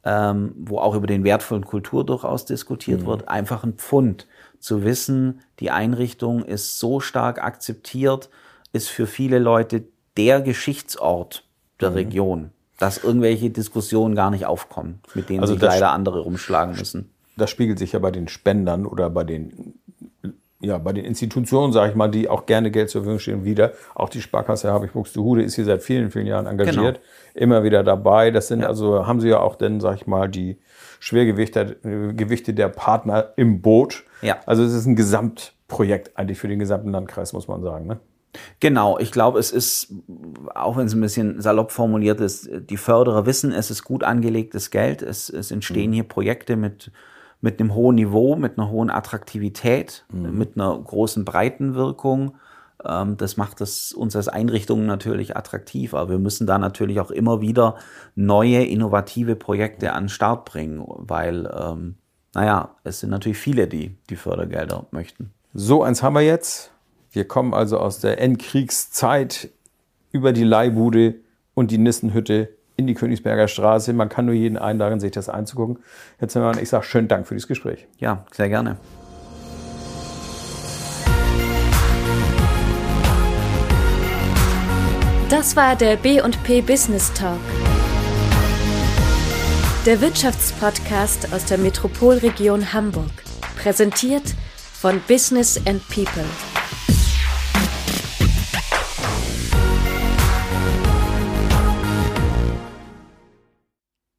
ähm, 0.05 0.55
wo 0.57 0.79
auch 0.79 0.95
über 0.95 1.07
den 1.07 1.25
Wert 1.25 1.43
von 1.43 1.65
Kultur 1.65 2.05
durchaus 2.05 2.45
diskutiert 2.45 3.07
wird, 3.07 3.29
einfach 3.29 3.65
ein 3.65 3.75
Pfund 3.75 4.27
zu 4.61 4.85
wissen, 4.85 5.41
die 5.59 5.71
Einrichtung 5.71 6.45
ist 6.45 6.79
so 6.79 7.01
stark 7.01 7.43
akzeptiert, 7.43 8.29
ist 8.73 8.89
für 8.89 9.07
viele 9.07 9.39
Leute 9.39 9.85
der 10.17 10.43
Geschichtsort 10.43 11.45
der 11.81 11.95
Region, 11.95 12.51
dass 12.79 13.03
irgendwelche 13.03 13.51
Diskussionen 13.51 14.15
gar 14.15 14.31
nicht 14.31 14.47
aufkommen, 14.47 15.01
mit 15.15 15.29
denen 15.29 15.41
Also 15.41 15.55
sich 15.55 15.63
leider 15.63 15.91
andere 15.91 16.21
rumschlagen 16.21 16.77
müssen. 16.77 17.11
Das 17.37 17.51
spiegelt 17.51 17.79
sich 17.79 17.93
ja 17.93 17.99
bei 17.99 18.11
den 18.11 18.29
Spendern 18.29 18.87
oder 18.87 19.11
bei 19.11 19.25
den, 19.25 19.75
ja, 20.61 20.79
bei 20.79 20.93
den 20.93 21.05
Institutionen, 21.05 21.73
sage 21.73 21.91
ich 21.91 21.97
mal, 21.97 22.09
die 22.09 22.29
auch 22.29 22.47
gerne 22.47 22.71
Geld 22.71 22.91
zur 22.91 23.03
Verfügung 23.03 23.21
stehen, 23.21 23.45
wieder. 23.45 23.73
Auch 23.95 24.09
die 24.09 24.23
Sparkasse 24.23 24.73
Habich 24.73 24.93
Buxtehude 24.93 25.43
ist 25.43 25.55
hier 25.55 25.65
seit 25.65 25.83
vielen, 25.83 26.11
vielen 26.11 26.27
Jahren 26.27 26.47
engagiert, 26.47 27.01
immer 27.35 27.63
wieder 27.63 27.85
dabei. 27.85 28.31
Das 28.31 28.49
sind 28.49 28.65
also, 28.65 29.07
haben 29.07 29.21
sie 29.21 29.29
ja 29.29 29.41
auch 29.41 29.55
dann, 29.55 29.81
sage 29.81 29.97
ich 29.97 30.07
mal, 30.07 30.29
die 30.29 30.59
Schwergewichte 30.99 31.77
Gewichte 32.17 32.55
der 32.55 32.69
Partner 32.69 33.33
im 33.37 33.61
Boot. 33.61 34.05
Ja. 34.23 34.39
Also 34.47 34.65
es 34.65 34.73
ist 34.73 34.87
ein 34.87 34.97
Gesamtprojekt 34.97 36.17
eigentlich 36.17 36.39
für 36.39 36.49
den 36.49 36.59
gesamten 36.59 36.91
Landkreis, 36.91 37.35
muss 37.35 37.49
man 37.49 37.63
sagen. 37.63 37.87
Ne? 37.87 38.01
Genau, 38.61 38.99
ich 38.99 39.13
glaube, 39.13 39.39
es 39.39 39.51
ist, 39.51 39.93
auch 40.55 40.77
wenn 40.77 40.87
es 40.87 40.95
ein 40.95 41.01
bisschen 41.01 41.41
salopp 41.41 41.73
formuliert 41.73 42.21
ist, 42.21 42.49
die 42.53 42.77
Förderer 42.77 43.27
wissen, 43.27 43.53
es 43.53 43.71
ist 43.71 43.85
gut 43.85 44.05
angelegtes 44.05 44.71
Geld. 44.71 45.03
Es, 45.03 45.29
es 45.29 45.51
entstehen 45.51 45.93
hier 45.93 46.05
Projekte 46.05 46.57
mit, 46.57 46.91
mit 47.41 47.61
einem 47.61 47.75
hohen 47.75 47.97
Niveau, 47.97 48.37
mit 48.37 48.59
einer 48.59 48.71
hohen 48.71 48.91
Attraktivität, 48.91 50.05
mit 50.11 50.57
einer 50.57 50.79
großen 50.79 51.25
Breitenwirkung. 51.25 52.37
Ähm, 52.85 53.17
Das 53.17 53.37
macht 53.37 53.61
es 53.61 53.93
uns 53.93 54.17
als 54.17 54.29
Einrichtung 54.29 54.87
natürlich 54.87 55.37
attraktiv, 55.37 55.95
aber 55.95 56.11
wir 56.11 56.19
müssen 56.19 56.47
da 56.47 56.59
natürlich 56.59 57.01
auch 57.01 57.11
immer 57.11 57.41
wieder 57.41 57.77
neue, 58.15 58.65
innovative 58.65 59.37
Projekte 59.37 59.93
an 59.93 60.05
den 60.05 60.09
Start 60.09 60.45
bringen, 60.45 60.83
weil, 60.87 61.51
ähm, 61.59 61.97
naja, 62.35 62.77
es 62.85 63.01
sind 63.01 63.11
natürlich 63.11 63.39
viele, 63.39 63.67
die 63.67 63.97
die 64.11 64.17
Fördergelder 64.17 64.87
möchten. 64.91 65.33
So 65.55 65.83
eins 65.83 66.03
haben 66.03 66.15
wir 66.15 66.23
jetzt. 66.23 66.73
Wir 67.11 67.27
kommen 67.27 67.55
also 67.55 67.79
aus 67.79 68.01
der 68.01 68.21
Endkriegszeit 68.21 69.51
über 70.13 70.33
die 70.33 70.45
Leihbude 70.45 71.17
und 71.55 71.71
die 71.71 71.79
Nissenhütte 71.79 72.56
in 72.77 72.87
die 72.87 72.95
Königsberger 72.95 73.49
Straße. 73.49 73.93
Man 73.93 74.09
kann 74.09 74.27
nur 74.27 74.35
jeden 74.35 74.59
einladen, 74.59 75.01
sich 75.01 75.13
das 75.13 75.29
einzugucken. 75.29 75.79
Herr 76.19 76.29
Zimmermann, 76.29 76.63
ich 76.63 76.69
sage 76.69 76.85
schönen 76.85 77.09
Dank 77.09 77.27
für 77.27 77.35
dieses 77.35 77.49
Gespräch. 77.49 77.87
Ja, 77.99 78.25
sehr 78.33 78.49
gerne. 78.49 78.77
Das 85.29 85.57
war 85.57 85.75
der 85.75 85.97
B&P 85.97 86.61
Business 86.61 87.13
Talk. 87.13 87.41
Der 89.85 90.01
Wirtschaftspodcast 90.01 91.33
aus 91.33 91.45
der 91.47 91.59
Metropolregion 91.59 92.73
Hamburg. 92.73 93.11
Präsentiert 93.57 94.35
von 94.73 95.01
Business 95.09 95.61
and 95.67 95.83
People. 95.89 96.25